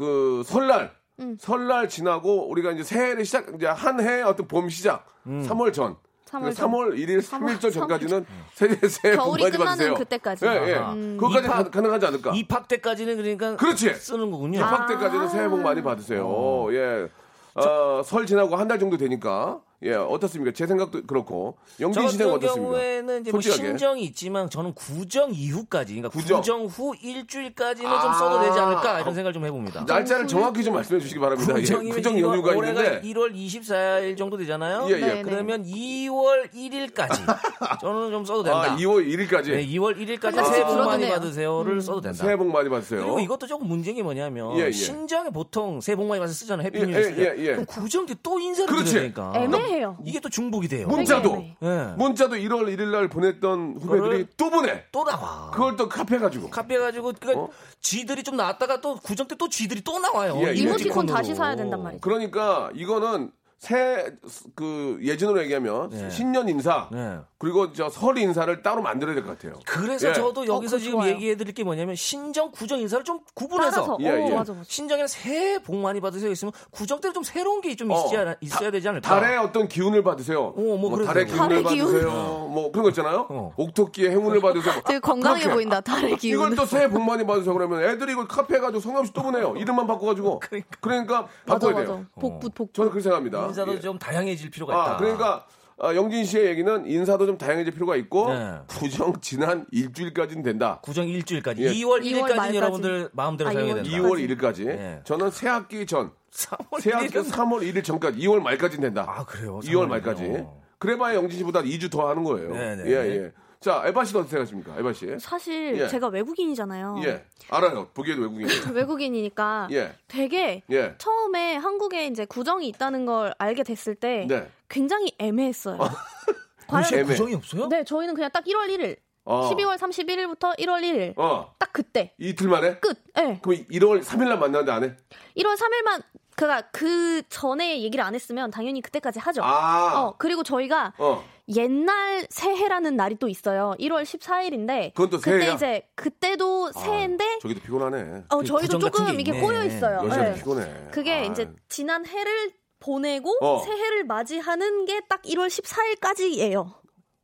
그 0.02 0.42
설날 0.46 0.92
음. 1.18 1.36
설날 1.40 1.88
지나고 1.88 2.48
우리가 2.48 2.70
이제 2.70 2.84
새해를 2.84 3.24
시작 3.24 3.46
이제 3.56 3.66
한해 3.66 4.22
어떤 4.22 4.46
봄 4.46 4.68
시작 4.68 5.04
음. 5.26 5.44
3월 5.44 5.72
전. 5.72 5.96
3월 6.26 6.54
3월 6.54 6.94
1일 6.94 7.20
3일절 7.20 7.72
전까지는 7.72 8.24
새해 8.52 8.74
새해 8.88 9.16
복 9.16 9.24
겨울이 9.24 9.42
많이 9.44 9.52
끝나는 9.56 9.64
받으세요. 9.66 9.94
그때까지. 9.94 10.46
예, 10.46 10.50
예. 10.68 10.74
아하. 10.76 10.94
그것까지 10.94 11.46
입학- 11.46 11.64
가, 11.64 11.70
가능하지 11.70 12.06
않을까? 12.06 12.32
입학 12.34 12.68
때까지는 12.68 13.16
그러니까 13.16 13.56
그렇지. 13.56 13.92
쓰는 13.94 14.30
거군요. 14.30 14.58
입학 14.60 14.86
때까지는 14.86 15.28
새해 15.30 15.48
복 15.48 15.60
많이 15.62 15.82
받으세요. 15.82 16.66
예. 16.72 17.08
어, 17.54 18.02
설 18.04 18.24
지나고 18.26 18.54
한 18.56 18.68
달 18.68 18.78
정도 18.78 18.96
되니까 18.96 19.58
예, 19.82 19.94
어떻습니까? 19.94 20.52
제 20.52 20.66
생각도 20.66 21.02
그렇고. 21.06 21.56
저 21.78 21.84
영진 21.84 22.08
씨 22.08 22.16
생각 22.16 22.34
같은 22.34 22.48
어떻습니까? 22.48 22.72
경우에는 22.72 23.20
이제 23.20 23.30
뭐 23.30 23.40
솔직하게. 23.40 23.68
신정이 23.68 24.02
있지만 24.06 24.50
저는 24.50 24.74
구정 24.74 25.30
이후까지, 25.32 25.94
그러니까 25.94 26.08
구정. 26.08 26.40
구정, 26.40 26.64
후 26.66 26.94
일주일까지는 27.00 27.88
좀 27.88 28.10
아. 28.10 28.12
써도 28.14 28.40
되지 28.40 28.58
않을까 28.58 29.00
이런 29.00 29.14
생각을 29.14 29.32
좀 29.32 29.44
해봅니다. 29.46 29.84
날짜를 29.86 30.26
정확히 30.26 30.64
좀 30.64 30.74
말씀해 30.74 31.00
주시기 31.00 31.20
바랍니다. 31.20 31.54
예, 31.56 31.60
구정이면 31.60 31.96
구정 31.96 32.18
연휴가 32.18 32.56
올해가 32.56 32.82
있는데. 32.82 33.08
1월 33.08 33.32
24일 33.34 34.16
정도 34.16 34.36
되잖아요. 34.36 34.86
예, 34.90 34.94
예. 34.94 34.98
네, 34.98 35.14
네. 35.14 35.22
그러면 35.22 35.64
2월 35.64 36.50
1일까지 36.52 37.08
저는 37.80 38.10
좀 38.10 38.24
써도 38.24 38.42
된다. 38.42 38.72
아, 38.72 38.76
2월 38.76 39.06
1일까지. 39.06 39.50
네, 39.52 39.64
2월 39.68 39.96
1일까지 39.96 40.34
한 40.34 40.44
새해 40.46 40.64
복 40.64 40.76
많이. 40.78 41.08
받으세요를 41.08 41.80
써도 41.82 42.00
된다. 42.00 42.24
새해 42.24 42.36
복 42.36 42.48
많이 42.48 42.68
받으세요. 42.68 43.00
그리고 43.02 43.20
이것도 43.20 43.46
조금 43.46 43.68
문제인 43.68 43.94
게 43.96 44.02
뭐냐면 44.02 44.58
예, 44.58 44.66
예. 44.66 44.72
신정에 44.72 45.30
보통 45.30 45.80
새해 45.80 45.94
복 45.94 46.06
많이 46.06 46.18
받으세요 46.18 46.34
쓰잖아요. 46.38 46.66
Happy 46.66 46.80
예, 46.80 46.84
New 46.84 46.90
Year 46.92 46.98
예, 46.98 47.02
쓸 47.04 47.14
때. 47.14 47.22
예, 47.22 47.42
예. 47.46 47.52
그럼 47.52 47.66
구정 47.66 48.04
때 48.06 48.14
또 48.22 48.40
인사를 48.40 48.66
그렇지. 48.66 48.90
드려야 48.90 49.02
되니까. 49.04 49.32
애매해요. 49.68 49.98
이게 50.04 50.20
또 50.20 50.28
중복이 50.28 50.68
돼요. 50.68 50.86
문자도 50.88 51.30
애매해. 51.30 51.56
예. 51.62 51.94
문자도 51.96 52.36
1월 52.36 52.74
1일 52.76 52.88
날 52.90 53.08
보냈던 53.08 53.78
후배들이 53.80 54.26
또 54.36 54.50
보내. 54.50 54.84
또 54.92 55.04
나와. 55.04 55.50
그걸 55.52 55.76
또 55.76 55.88
카페 55.88 56.18
가지고. 56.18 56.50
카페 56.50 56.78
가지고 56.78 57.12
그러니까 57.18 57.44
어? 57.44 57.48
쥐들이 57.80 58.22
좀 58.22 58.36
나왔다가 58.36 58.80
또 58.80 58.96
구정 58.96 59.28
때또 59.28 59.48
쥐들이 59.48 59.82
또 59.82 59.98
나와요. 59.98 60.34
예, 60.42 60.48
예. 60.48 60.54
이모티콘. 60.54 61.06
다시 61.06 61.34
사야 61.34 61.54
된단 61.56 61.82
말이죠. 61.82 62.00
그러니까 62.00 62.70
이거는 62.74 63.30
새그 63.58 64.98
예전으로 65.02 65.42
얘기하면 65.42 65.90
네. 65.90 66.10
신년 66.10 66.48
인사 66.48 66.88
네. 66.92 67.18
그리고 67.38 67.72
저 67.72 67.88
설 67.88 68.16
인사를 68.18 68.62
따로 68.62 68.80
만들어야 68.82 69.14
될 69.14 69.24
것 69.24 69.36
같아요. 69.36 69.58
그래서 69.66 70.08
예. 70.10 70.12
저도 70.12 70.46
여기서 70.46 70.76
그거 70.76 70.84
지금. 70.84 71.06
얘기해 71.08 71.36
드릴 71.36 71.52
게 71.54 71.64
뭐냐면 71.64 71.96
신정 71.96 72.50
구정 72.52 72.78
인사를 72.78 73.04
좀 73.04 73.20
구분해서. 73.34 73.98
예, 74.00 74.10
어, 74.10 74.44
예. 74.46 74.54
신정에는 74.64 75.08
새해 75.08 75.58
복 75.60 75.76
많이 75.76 76.00
받으세요 76.00 76.30
있으면 76.30 76.52
구정 76.70 77.00
때는 77.00 77.14
좀 77.14 77.22
새로운 77.24 77.60
게좀 77.60 77.90
어, 77.90 78.04
있어야, 78.06 78.34
있어야 78.40 78.70
되지 78.70 78.88
않을까? 78.88 79.08
달의 79.20 79.38
어떤 79.38 79.66
기운을 79.66 80.02
받으세요. 80.04 80.46
어, 80.56 80.60
뭐 80.76 80.90
그래도 80.90 81.06
달의. 81.06 81.26
기운을 81.26 81.38
달의 81.48 81.64
기운. 81.64 81.86
받으세요. 81.92 82.10
뭐 82.52 82.70
그런 82.70 82.84
거 82.84 82.88
있잖아요. 82.90 83.26
어. 83.28 83.52
옥토끼의 83.56 84.10
행운을 84.10 84.40
받으세요. 84.40 84.74
되게 84.86 85.00
건강해 85.00 85.40
그렇게. 85.40 85.54
보인다. 85.54 85.80
달의 85.80 86.16
기운. 86.18 86.34
이걸 86.46 86.54
또 86.54 86.64
새해 86.66 86.88
복 86.88 87.02
많이 87.02 87.26
받으세요. 87.26 87.52
그러면 87.54 87.82
애들이 87.82 88.12
이걸 88.12 88.28
카페 88.28 88.58
가지고 88.60 88.80
성함없이 88.80 89.12
또 89.12 89.22
보내요. 89.22 89.54
이름만 89.56 89.86
바꿔 89.86 90.06
가지고. 90.06 90.40
그러니까 90.80 91.26
맞아 91.46 91.66
바꿔야 91.66 91.72
맞아. 91.72 91.86
돼요. 91.86 92.06
복부 92.20 92.50
복부. 92.50 92.72
저는 92.72 92.90
그렇게 92.90 93.02
생각합니다. 93.02 93.47
인사도 93.48 93.74
예. 93.74 93.80
좀 93.80 93.98
다양해질 93.98 94.50
필요가 94.50 94.72
있다. 94.74 94.94
아, 94.94 94.96
그러니까 94.96 95.46
아, 95.80 95.94
영진 95.94 96.24
씨의 96.24 96.46
얘기는 96.46 96.86
인사도 96.86 97.26
좀 97.26 97.38
다양해질 97.38 97.72
필요가 97.72 97.94
있고 97.96 98.32
네. 98.32 98.58
구정 98.66 99.20
지난 99.20 99.64
일주일까지는 99.70 100.42
된다. 100.42 100.80
구정 100.82 101.08
일주일까지 101.08 101.62
예. 101.62 101.72
2월 101.72 102.00
2월 102.00 102.02
1일까지 102.02 102.36
말까지. 102.36 102.56
여러분들 102.56 103.10
마음대로 103.12 103.50
아, 103.50 103.52
사용해야 103.52 103.74
2월 103.76 103.84
된다. 103.84 103.98
2월 103.98 104.36
1일까지. 104.36 104.64
네. 104.66 105.00
저는 105.04 105.30
새 105.30 105.48
학기 105.48 105.86
전, 105.86 106.10
3월 106.32 106.80
새 106.80 106.90
학기 106.92 107.08
1일은 107.08 107.30
3월 107.30 107.62
1일 107.62 107.84
전까지, 107.84 108.18
2월 108.18 108.40
말까지는 108.40 108.82
된다. 108.82 109.06
아 109.08 109.24
그래요? 109.24 109.60
2월 109.62 109.84
3월 109.84 109.86
말까지. 109.86 110.44
그래봐야 110.78 111.14
영진 111.14 111.38
씨보다 111.38 111.62
2주 111.62 111.90
더 111.90 112.08
하는 112.08 112.24
거예요. 112.24 112.52
네네. 112.52 112.84
예, 112.86 112.92
예. 112.92 113.32
자, 113.60 113.82
에바 113.86 114.04
씨는 114.04 114.20
어떻게 114.20 114.30
생각하십니까? 114.36 114.78
에바 114.78 114.92
씨. 114.92 115.18
사실 115.18 115.76
예. 115.78 115.88
제가 115.88 116.08
외국인이잖아요. 116.08 117.00
예. 117.04 117.24
알아요. 117.50 117.88
보기에도 117.92 118.22
외국인. 118.22 118.46
외국인이니까 118.72 119.68
예. 119.72 119.94
되게 120.06 120.62
예. 120.70 120.94
처음에 120.98 121.56
한국에 121.56 122.06
이제 122.06 122.24
구정이 122.24 122.68
있다는 122.68 123.04
걸 123.04 123.34
알게 123.38 123.64
됐을 123.64 123.96
때 123.96 124.26
네. 124.28 124.48
굉장히 124.68 125.12
애매했어요. 125.18 125.78
과연 126.68 126.84
혹시 126.84 126.94
애매. 126.96 127.04
구정이 127.04 127.34
없어요? 127.34 127.68
네, 127.68 127.82
저희는 127.82 128.14
그냥 128.14 128.30
딱 128.32 128.44
1월 128.44 128.68
1일, 128.68 128.96
어. 129.24 129.50
12월 129.50 129.76
31일부터 129.76 130.56
1월 130.58 130.82
1일 130.82 131.14
어. 131.18 131.52
딱 131.58 131.72
그때 131.72 132.14
이틀 132.18 132.48
만에? 132.48 132.78
끝. 132.78 132.96
네. 133.16 133.40
그럼 133.42 133.64
1월 133.70 134.02
3일 134.04 134.28
날 134.28 134.38
만나는데 134.38 134.70
안 134.70 134.84
해? 134.84 134.94
1월 135.36 135.56
3일만 135.56 136.02
그가 136.36 136.62
그 136.70 137.22
전에 137.28 137.82
얘기를 137.82 138.04
안 138.04 138.14
했으면 138.14 138.52
당연히 138.52 138.80
그때까지 138.82 139.18
하죠. 139.18 139.42
아. 139.42 140.00
어, 140.00 140.14
그리고 140.18 140.44
저희가 140.44 140.92
어. 140.98 141.24
옛날 141.56 142.26
새해라는 142.30 142.96
날이 142.96 143.16
또 143.16 143.28
있어요. 143.28 143.74
1월 143.80 144.02
14일인데 144.02 144.92
그건 144.94 145.10
또 145.10 145.18
그때 145.18 145.30
새해야? 145.38 145.54
이제 145.54 145.88
그때도 145.94 146.72
새해인데 146.72 147.24
아, 147.24 147.38
저기도 147.40 147.60
피곤하네. 147.60 148.24
어, 148.28 148.42
저희도 148.42 148.58
구정 148.78 148.80
같은 148.80 148.98
조금 149.06 149.16
게 149.16 149.20
이게. 149.20 149.40
꼬여 149.40 149.64
있어요. 149.64 150.02
네. 150.02 150.34
피곤해. 150.34 150.88
그게 150.90 151.12
아. 151.14 151.22
이제 151.22 151.50
지난 151.68 152.04
해를 152.06 152.52
보내고 152.80 153.34
어. 153.40 153.60
새해를 153.64 154.04
맞이하는 154.04 154.84
게 154.84 155.00
딱 155.08 155.22
1월 155.22 155.46
14일까지예요. 155.48 156.74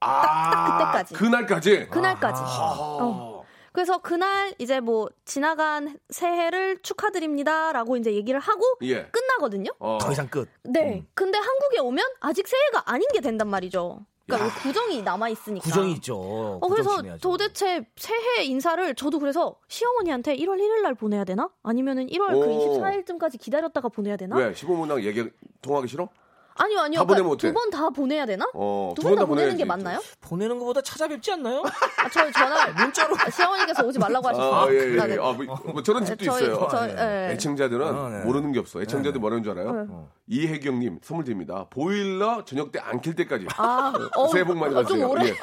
아, 0.00 0.22
딱 0.22 0.78
그때까지. 0.78 1.14
그날까지? 1.14 1.86
그날까지. 1.90 2.40
아. 2.42 2.76
어. 3.00 3.44
그래서 3.72 3.98
그날 3.98 4.54
이제 4.58 4.78
뭐 4.80 5.08
지나간 5.24 5.98
새해를 6.08 6.80
축하드립니다라고 6.82 7.96
이제 7.96 8.14
얘기를 8.14 8.38
하고 8.38 8.62
예. 8.82 9.06
끝나거든요. 9.06 9.70
어. 9.80 9.98
더 10.00 10.12
이상 10.12 10.28
끝. 10.28 10.48
네. 10.62 11.04
근데 11.14 11.36
한국에 11.38 11.80
오면 11.80 12.04
아직 12.20 12.46
새해가 12.46 12.84
아닌 12.86 13.06
게 13.12 13.20
된단 13.20 13.48
말이죠. 13.48 14.06
그러니까 14.26 14.58
구정이 14.60 15.02
남아 15.02 15.28
있으니까. 15.28 15.64
구정이 15.64 15.92
있죠. 15.94 16.16
어 16.16 16.58
구정 16.60 16.70
그래서 16.70 16.96
지내야죠. 16.96 17.20
도대체 17.20 17.86
새해 17.96 18.44
인사를 18.44 18.94
저도 18.94 19.18
그래서 19.18 19.56
시어머니한테 19.68 20.36
1월 20.36 20.58
1일 20.58 20.80
날 20.82 20.94
보내야 20.94 21.24
되나? 21.24 21.50
아니면은 21.62 22.06
1월 22.06 22.30
그 22.32 22.38
오. 22.38 22.80
24일쯤까지 22.80 23.38
기다렸다가 23.40 23.88
보내야 23.88 24.16
되나? 24.16 24.36
왜? 24.36 24.52
15분당 24.52 25.02
얘기 25.04 25.28
통하기 25.60 25.88
싫어? 25.88 26.08
아니요 26.56 26.80
아니요. 26.80 27.00
다 27.00 27.04
보내면 27.04 27.32
어때? 27.32 27.48
두 27.48 27.52
번 27.54 27.70
다 27.70 27.90
보내야 27.90 28.26
되나? 28.26 28.46
어, 28.54 28.92
두두번번다다 28.96 29.26
보내는. 29.26 29.56
게 29.56 29.64
맞나요? 29.64 30.00
보내는 30.20 30.58
것보다 30.60 30.80
찾아뵙지 30.82 31.32
않나요? 31.32 31.62
아, 31.64 32.08
저희 32.08 32.30
전화 32.32 32.66
문자로 32.78 33.16
시어머니가 33.34 33.82
오지 33.84 33.98
말라고 33.98 34.28
하셨어요. 34.28 34.54
아, 34.54 34.68
예, 34.72 34.76
예. 34.92 34.96
네, 34.96 35.06
네. 35.08 35.14
아, 35.14 35.32
뭐, 35.32 35.44
뭐 35.72 35.82
저런 35.82 36.04
집도 36.04 36.24
저희- 36.26 36.44
있어요. 36.44 36.68
저희- 36.70 36.94
네. 36.94 37.28
예. 37.30 37.32
애청자들은 37.34 37.86
아, 37.86 38.08
네. 38.08 38.24
모르는 38.24 38.52
게 38.52 38.60
없어. 38.60 38.80
애청자들 38.82 39.14
네. 39.14 39.18
뭐라는 39.18 39.42
줄 39.42 39.52
알아요? 39.58 39.86
어. 39.90 40.08
이혜경님 40.28 41.00
선물 41.02 41.24
드립니다. 41.24 41.66
보일러 41.70 42.44
저녁 42.44 42.70
때 42.70 42.78
안 42.80 43.00
킬 43.00 43.14
때까지. 43.16 43.46
아, 43.56 43.92
어, 44.16 44.28
새해 44.28 44.44
복 44.44 44.56
많이 44.56 44.74
어, 44.74 44.84
좀 44.84 45.00
받으세요. 45.00 45.08
오래. 45.10 45.26
예. 45.30 45.34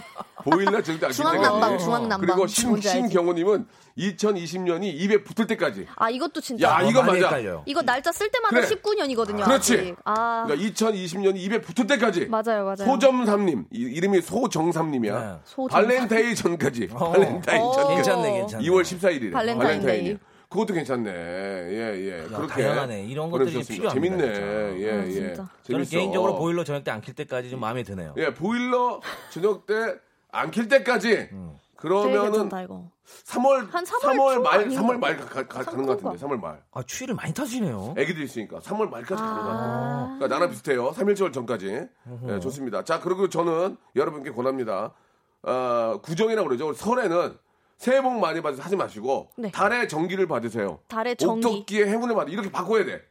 보일러 0.44 0.82
저녁 0.82 1.00
때 1.02 1.06
안 1.08 1.12
킬 1.12 1.16
중앙난방, 1.16 1.60
때까지. 1.62 1.84
중앙난방. 1.84 2.20
그리고 2.22 2.48
신? 2.48 2.80
신경호님은 2.80 3.68
2020년이 3.98 4.84
입에 4.86 5.24
붙을 5.24 5.48
때까지. 5.48 5.88
아 5.96 6.10
이것도 6.10 6.42
진짜. 6.42 6.68
야, 6.70 6.82
이거 6.82 7.02
많이 7.04 7.20
맞아. 7.22 7.36
헷갈려요. 7.36 7.64
이거 7.66 7.82
날짜 7.82 8.12
쓸 8.12 8.30
때마다 8.32 8.56
그래. 8.62 8.68
19년이거든요. 8.68 9.44
그렇지. 9.44 9.74
아직. 9.74 9.96
아 10.06 10.46
그러니까 10.48 10.70
2020년이 10.74 11.38
입에 11.38 11.62
붙을 11.62 11.88
때까지. 11.88 12.26
맞아요 12.28 12.64
맞아요. 12.66 12.76
소정삼님 12.78 13.66
이- 13.72 13.80
이름이 13.80 14.22
소정삼님이야. 14.22 15.20
네. 15.20 15.40
소정삼. 15.46 15.88
발렌타인 15.88 16.36
전까지. 16.36 16.90
어. 16.94 17.12
발렌타인 17.12 17.62
어. 17.62 17.72
전까지. 17.72 17.96
괜찮네, 17.96 18.32
괜찮네. 18.40 18.66
2월 18.68 18.82
14일이래. 18.84 19.34
발렌타인데이. 19.34 20.18
그것도 20.50 20.74
괜찮네. 20.74 21.10
예, 21.10 21.96
예. 21.96 22.28
그렇게. 22.28 22.64
다양하네. 22.64 23.06
이런 23.06 23.32
것들이. 23.32 23.64
필요합니다, 23.64 23.94
재밌네. 23.94 24.34
진짜. 24.34 24.42
예, 24.80 24.92
아, 24.92 25.06
예. 25.06 25.12
진짜. 25.12 25.34
저는 25.36 25.86
재밌어. 25.86 25.90
개인적으로 25.92 26.36
보일러 26.38 26.64
저녁 26.66 26.84
때 26.84 26.92
안 26.92 27.00
킬 27.00 27.14
때까지 27.14 27.50
좀 27.50 27.62
마음에 27.62 27.84
드네요. 27.84 28.14
예, 28.18 28.34
보일러 28.34 29.00
저녁 29.30 29.66
때 29.66 29.74
안 30.34 30.52
킬 30.52 30.68
때까지. 30.68 31.30
음. 31.32 31.58
그러면은 31.82 32.24
괜찮다 32.32 32.62
이거. 32.62 32.90
3월 33.26 33.70
한 33.72 33.84
3월 33.84 34.00
3월 34.02 34.34
초말 34.36 34.60
아닌가? 34.60 34.82
3월 34.82 34.98
말 35.00 35.18
가, 35.18 35.26
가, 35.48 35.64
가는 35.64 35.86
것. 35.86 36.02
같은데. 36.02 36.26
3월 36.26 36.40
말. 36.40 36.64
아 36.72 36.84
추위를 36.84 37.16
많이 37.16 37.34
타시네요. 37.34 37.96
애기들 37.98 38.24
있으니까 38.24 38.60
3월 38.60 38.90
말까지 38.90 39.16
가는 39.22 39.36
것 39.36 39.44
같아요. 39.50 39.72
아. 39.72 40.16
그러니까 40.18 40.28
나랑 40.28 40.50
비슷해요. 40.52 40.92
3일 40.92 41.16
절 41.16 41.32
전까지. 41.32 41.88
네, 42.24 42.40
좋습니다. 42.40 42.84
자, 42.84 43.00
그리고 43.00 43.28
저는 43.30 43.78
여러분께 43.96 44.32
권합니다. 44.32 44.94
아, 45.44 45.98
구정이라고 46.04 46.48
그러죠. 46.48 46.74
설에는 46.74 47.36
새해 47.78 48.00
복 48.02 48.12
많이 48.20 48.42
받으세요 48.42 48.64
하지 48.64 48.76
마시고 48.76 49.32
네. 49.38 49.50
달의 49.50 49.90
정기를 49.90 50.28
받으세요. 50.28 50.80
달의 50.88 51.16
정기. 51.18 51.48
옥토끼의 51.48 51.88
행운을 51.88 52.14
받으 52.14 52.30
이렇게 52.32 52.52
바꿔야 52.52 52.86
돼. 52.86 53.02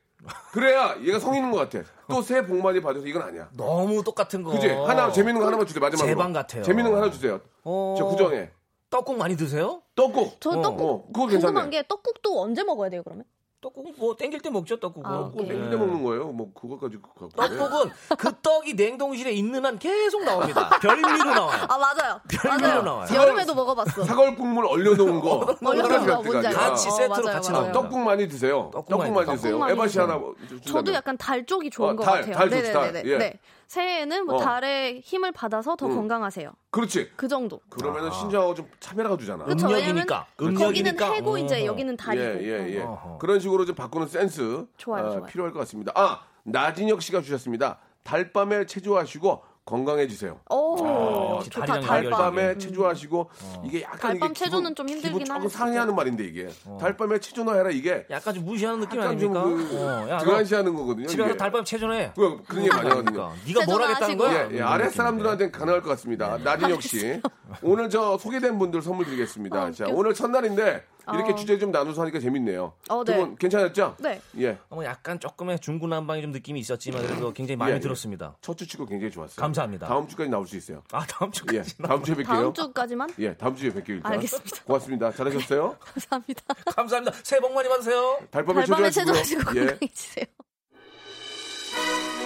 그래야 0.52 0.96
얘가 1.02 1.18
성인인 1.18 1.50
것 1.50 1.56
같아. 1.59 1.83
또 2.09 2.22
새해 2.22 2.46
복 2.46 2.56
많이 2.62 2.80
받으세요 2.80 3.09
이건 3.09 3.22
아니야. 3.22 3.48
너무 3.56 4.04
똑같은 4.04 4.42
거. 4.44 4.52
그지? 4.52 4.68
하나 4.68 5.11
재밌는 5.11 5.40
거 5.40 5.46
하나만 5.46 5.66
주세요. 5.66 5.80
마지막으로. 5.80 6.06
제방 6.14 6.33
같아요. 6.33 6.62
재밌는 6.62 6.92
거 6.92 6.98
하나 6.98 7.11
주세요. 7.11 7.40
어. 7.64 7.94
저 7.98 8.04
구정에 8.04 8.50
떡국 8.90 9.16
많이 9.18 9.37
드세요? 9.37 9.83
떡국. 9.94 10.37
저 10.40 10.50
어, 10.50 10.61
떡국 10.62 10.90
어, 10.90 11.07
그거 11.12 11.26
궁금한 11.26 11.31
괜찮네. 11.31 11.70
게 11.70 11.85
떡국도 11.88 12.42
언제 12.42 12.64
먹어야 12.64 12.90
돼요 12.90 13.03
그러면? 13.05 13.24
떡국 13.62 13.94
뭐 13.98 14.16
땡길 14.16 14.40
때 14.40 14.48
먹죠 14.48 14.81
떡국은. 14.81 15.09
아, 15.09 15.18
오케이. 15.33 15.46
땡길 15.46 15.68
때 15.70 15.76
먹는 15.76 16.03
거예요. 16.03 16.29
뭐 16.33 16.50
그거까지 16.55 16.96
갖고. 16.96 17.29
떡국은 17.29 17.90
그 18.18 18.33
떡이 18.40 18.72
냉동실에 18.74 19.33
있는 19.33 19.64
한 19.66 19.79
계속 19.79 20.24
나옵니다. 20.24 20.70
별미로 20.81 21.24
나와요. 21.24 21.66
아 21.68 21.76
맞아요. 21.79 22.20
별미로 22.26 22.68
맞아요. 22.68 22.83
나와요. 22.83 23.09
여름에도 23.14 23.55
먹어봤어. 23.55 24.05
사골 24.05 24.35
국물 24.37 24.64
얼려놓은 24.66 25.20
거. 25.20 25.57
얼려놓은 25.62 26.07
거 26.07 26.22
뭔지 26.22 26.46
알죠? 26.48 26.59
같이 26.59 26.88
어, 26.88 26.90
세트로 26.90 27.22
맞아요, 27.22 27.35
같이. 27.37 27.53
나와요. 27.53 27.72
떡국 27.72 27.98
많이 28.00 28.29
드세요. 28.29 28.70
떡국 28.72 28.88
떡국 28.88 29.12
많이 29.12 29.31
드세요. 29.37 29.59
떡국 29.59 29.70
에바 29.70 29.88
씨. 29.88 29.98
하나. 30.00 30.20
저도 30.64 30.92
약간 30.94 31.16
달 31.18 31.44
쪽이 31.44 31.68
좋은 31.70 31.90
어, 31.90 31.96
것 31.96 32.03
달, 32.05 32.20
같아요. 32.22 32.35
달 32.35 32.50
좋지, 32.50 32.72
달. 32.72 32.92
네네네네. 32.92 33.12
예. 33.12 33.18
네. 33.18 33.38
새해에는 33.70 34.26
뭐 34.26 34.35
어. 34.35 34.38
달의 34.40 35.00
힘을 35.00 35.30
받아서 35.30 35.76
더 35.76 35.87
음. 35.87 35.94
건강하세요. 35.94 36.50
그렇지. 36.70 37.12
그 37.14 37.28
정도. 37.28 37.61
그러면은 37.68 38.11
신장하고 38.11 38.54
좀 38.56 38.68
차별화가 38.80 39.16
주잖아. 39.16 39.44
그렇죠. 39.44 39.68
음력이니까. 39.68 40.26
왜냐면 40.38 40.61
거기는 40.61 40.90
음력이니까. 40.90 41.12
해고 41.12 41.38
이제. 41.38 41.64
여기는 41.64 41.96
달이고. 41.96 42.24
예, 42.24 42.48
예, 42.48 42.74
예. 42.74 42.83
어허. 42.83 43.18
그런 43.18 43.38
식으로 43.38 43.64
좀 43.64 43.76
바꾸는 43.76 44.09
센스 44.09 44.66
좋아요, 44.76 45.06
어, 45.06 45.11
좋아요. 45.12 45.26
필요할 45.26 45.52
것 45.52 45.61
같습니다. 45.61 45.92
아, 45.94 46.20
나진혁 46.42 47.00
씨가 47.00 47.22
주셨습니다. 47.22 47.78
달밤에 48.02 48.66
체조하시고 48.66 49.40
건강해지세요. 49.70 50.40
오, 50.50 51.40
좋다. 51.44 51.61
다리랑 51.64 51.80
달밤. 51.83 52.11
달밤 52.11 52.38
에 52.40 52.59
체조하시고 52.59 53.30
이게 53.64 53.83
약간 53.83 54.00
달밤 54.00 54.30
이게 54.33 54.44
체조는 54.44 54.74
기분, 54.74 54.74
좀 54.74 54.88
힘들긴 54.88 55.24
조금 55.24 55.42
할 55.42 55.48
상해하는 55.48 55.94
말인데 55.94 56.24
이게 56.24 56.48
달밤에 56.80 57.20
체조나 57.20 57.54
해라 57.54 57.70
이게 57.70 58.04
약간 58.11 58.35
좀 58.35 58.44
무시하는 58.44 58.80
느낌 58.80 59.00
아닙니까? 59.00 59.42
좀그 59.42 59.76
어, 59.78 60.18
등한시하는 60.18 60.74
거거든요. 60.74 61.06
집에 61.06 61.22
가서 61.22 61.30
이게. 61.35 61.38
달밤 61.38 61.64
체조해. 61.64 62.12
그 62.16 62.42
그런 62.49 62.64
얘기 62.64 62.74
많이 62.74 62.88
하거든요. 62.88 63.12
그러니까. 63.12 63.34
네가 63.47 63.64
뭘 63.66 63.82
하겠다는. 63.82 64.16
거야? 64.18 64.51
예, 64.51 64.57
예, 64.57 64.61
아래. 64.62 64.88
사람들한테는 64.88 65.53
가능할 65.53 65.82
것 65.82 65.90
같습니다. 65.90 66.36
나진혁 66.38 66.82
씨. 66.82 67.20
오늘 67.62 67.88
저 67.88 68.18
소개된 68.18 68.59
분들 68.59 68.82
선물 68.82 69.07
드리겠습니다. 69.07 69.64
어, 69.64 69.70
자. 69.70 69.86
오늘 69.88 70.14
첫날인데 70.14 70.84
이렇게 71.14 71.32
어. 71.32 71.34
주제 71.34 71.58
좀 71.58 71.70
나눠서 71.70 72.02
하니까 72.02 72.20
재밌네요. 72.20 72.72
어, 72.88 73.04
두 73.04 73.12
네. 73.12 73.18
분 73.18 73.36
괜찮았죠? 73.36 73.96
네. 74.00 74.20
예. 74.38 74.58
뭐 74.68 74.84
약간 74.84 75.18
조금의 75.20 75.58
중구난방의 75.61 76.22
좀 76.22 76.32
느낌이 76.32 76.61
있었지만 76.61 77.06
그래도 77.06 77.32
굉장히 77.32 77.56
마음에 77.56 77.72
예, 77.72 77.76
예. 77.76 77.80
들었습니다. 77.80 78.36
첫 78.40 78.56
주 78.56 78.66
치고 78.66 78.86
굉장히 78.86 79.11
좋았어요. 79.11 79.36
감사합니다. 79.40 79.86
다음 79.86 80.06
주까지 80.06 80.28
나올 80.30 80.46
수 80.46 80.56
있어요. 80.56 80.82
아 80.92 81.04
다음 81.06 81.30
주까지. 81.32 81.58
예. 81.58 81.86
다음 81.86 82.02
주에 82.04 82.14
뵐게요. 82.14 82.24
다음 82.26 82.54
주까지만? 82.54 83.11
예, 83.18 83.34
다음 83.34 83.56
주에 83.56 83.70
뵐게요. 83.70 83.88
일단. 83.90 84.12
알겠습니다. 84.12 84.64
고맙습니다. 84.64 85.12
잘하셨어요? 85.12 85.76
감사합니다. 85.80 86.42
감사합니다. 86.76 87.16
새해 87.22 87.40
복 87.40 87.52
많이 87.54 87.68
받으세요. 87.68 88.18
달밤에 88.30 88.64
달밤에. 88.64 88.90
체조하시고 88.90 89.40
예. 89.56 89.61
건강해지세요. 89.66 90.24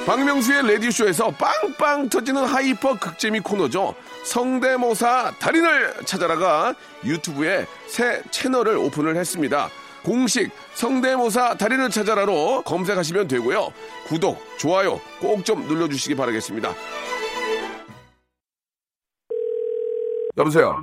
박명수의 0.07 0.71
라디오쇼에서 0.71 1.31
빵빵 1.31 2.11
터지는 2.11 2.45
hyper 2.45 2.99
극재미 2.99 3.41
코너죠. 3.41 3.95
성대모사 4.25 5.33
달인을 5.39 5.95
찾아라가 6.05 6.75
유튜브에 7.05 7.67
새 7.87 8.23
채널을 8.31 8.77
오픈을 8.77 9.17
했습니다. 9.17 9.71
공식 10.05 10.51
성대모사 10.75 11.55
달인을 11.55 11.89
찾아라로 11.89 12.63
검색하시면 12.63 13.29
되고요. 13.29 13.73
구독, 14.07 14.39
좋아요 14.59 15.01
꼭 15.21 15.43
좀 15.45 15.67
눌러주시기 15.67 16.15
바라겠습니다. 16.15 16.75
여보세요. 20.37 20.83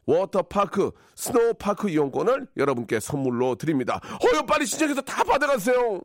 워터파크 0.05 0.91
snow 1.15 1.52
park 1.52 1.89
이용권을 1.89 2.47
여러분께 2.57 2.99
선물로 2.99 3.55
드립니다. 3.55 3.99
어여 4.23 4.45
빨리 4.45 4.65
신청해서 4.65 5.01
다 5.01 5.23
받아가세요. 5.23 6.01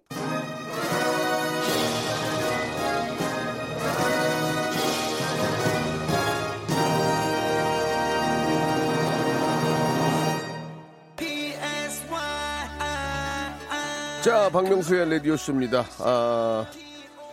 자, 14.26 14.50
박명수의 14.50 15.08
라디오쇼입니다. 15.08 15.84
아, 16.00 16.66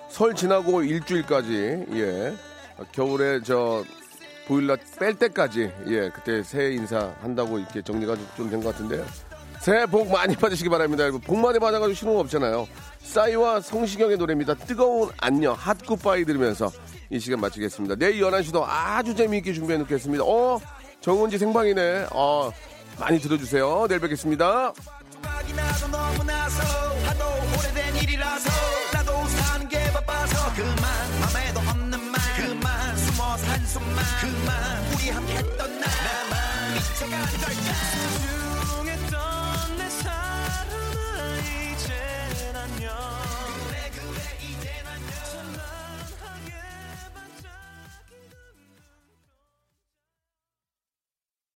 설 0.10 0.36
지나고 0.36 0.84
일주일까지, 0.84 1.86
예. 1.94 2.36
겨울에 2.92 3.42
저, 3.42 3.84
보일러 4.48 4.76
뺄 5.00 5.16
때까지, 5.16 5.72
예. 5.88 6.10
그때 6.10 6.44
새해 6.44 6.72
인사 6.74 7.14
한다고 7.22 7.60
이렇게 7.60 7.82
정리가 7.82 8.16
좀 8.36 8.50
된 8.50 8.62
것 8.62 8.72
같은데요. 8.74 9.06
새해 9.62 9.86
복 9.86 10.12
많이 10.12 10.36
받으시기 10.36 10.68
바랍니다. 10.70 11.06
복 11.26 11.38
많이 11.40 11.58
받아가지고 11.58 12.14
거 12.16 12.20
없잖아요. 12.20 12.68
싸이와 13.02 13.62
성시경의 13.62 14.18
노래입니다. 14.18 14.56
뜨거운 14.56 15.10
안녕, 15.22 15.56
핫굿바이 15.58 16.26
들으면서 16.26 16.70
이 17.10 17.20
시간 17.20 17.40
마치겠습니다. 17.40 17.96
내일 17.96 18.22
11시도 18.22 18.64
아주 18.68 19.16
재미있게 19.16 19.54
준비해 19.54 19.78
놓겠습니다. 19.80 20.24
어, 20.26 20.60
정은지 21.00 21.38
생방이네. 21.38 22.08
어, 22.12 22.52
많이 23.00 23.20
들어주세요. 23.20 23.86
내일 23.88 24.02
뵙겠습니다. 24.02 24.74
음악 30.60 31.13
숨어서 37.04 37.18
한 37.18 38.43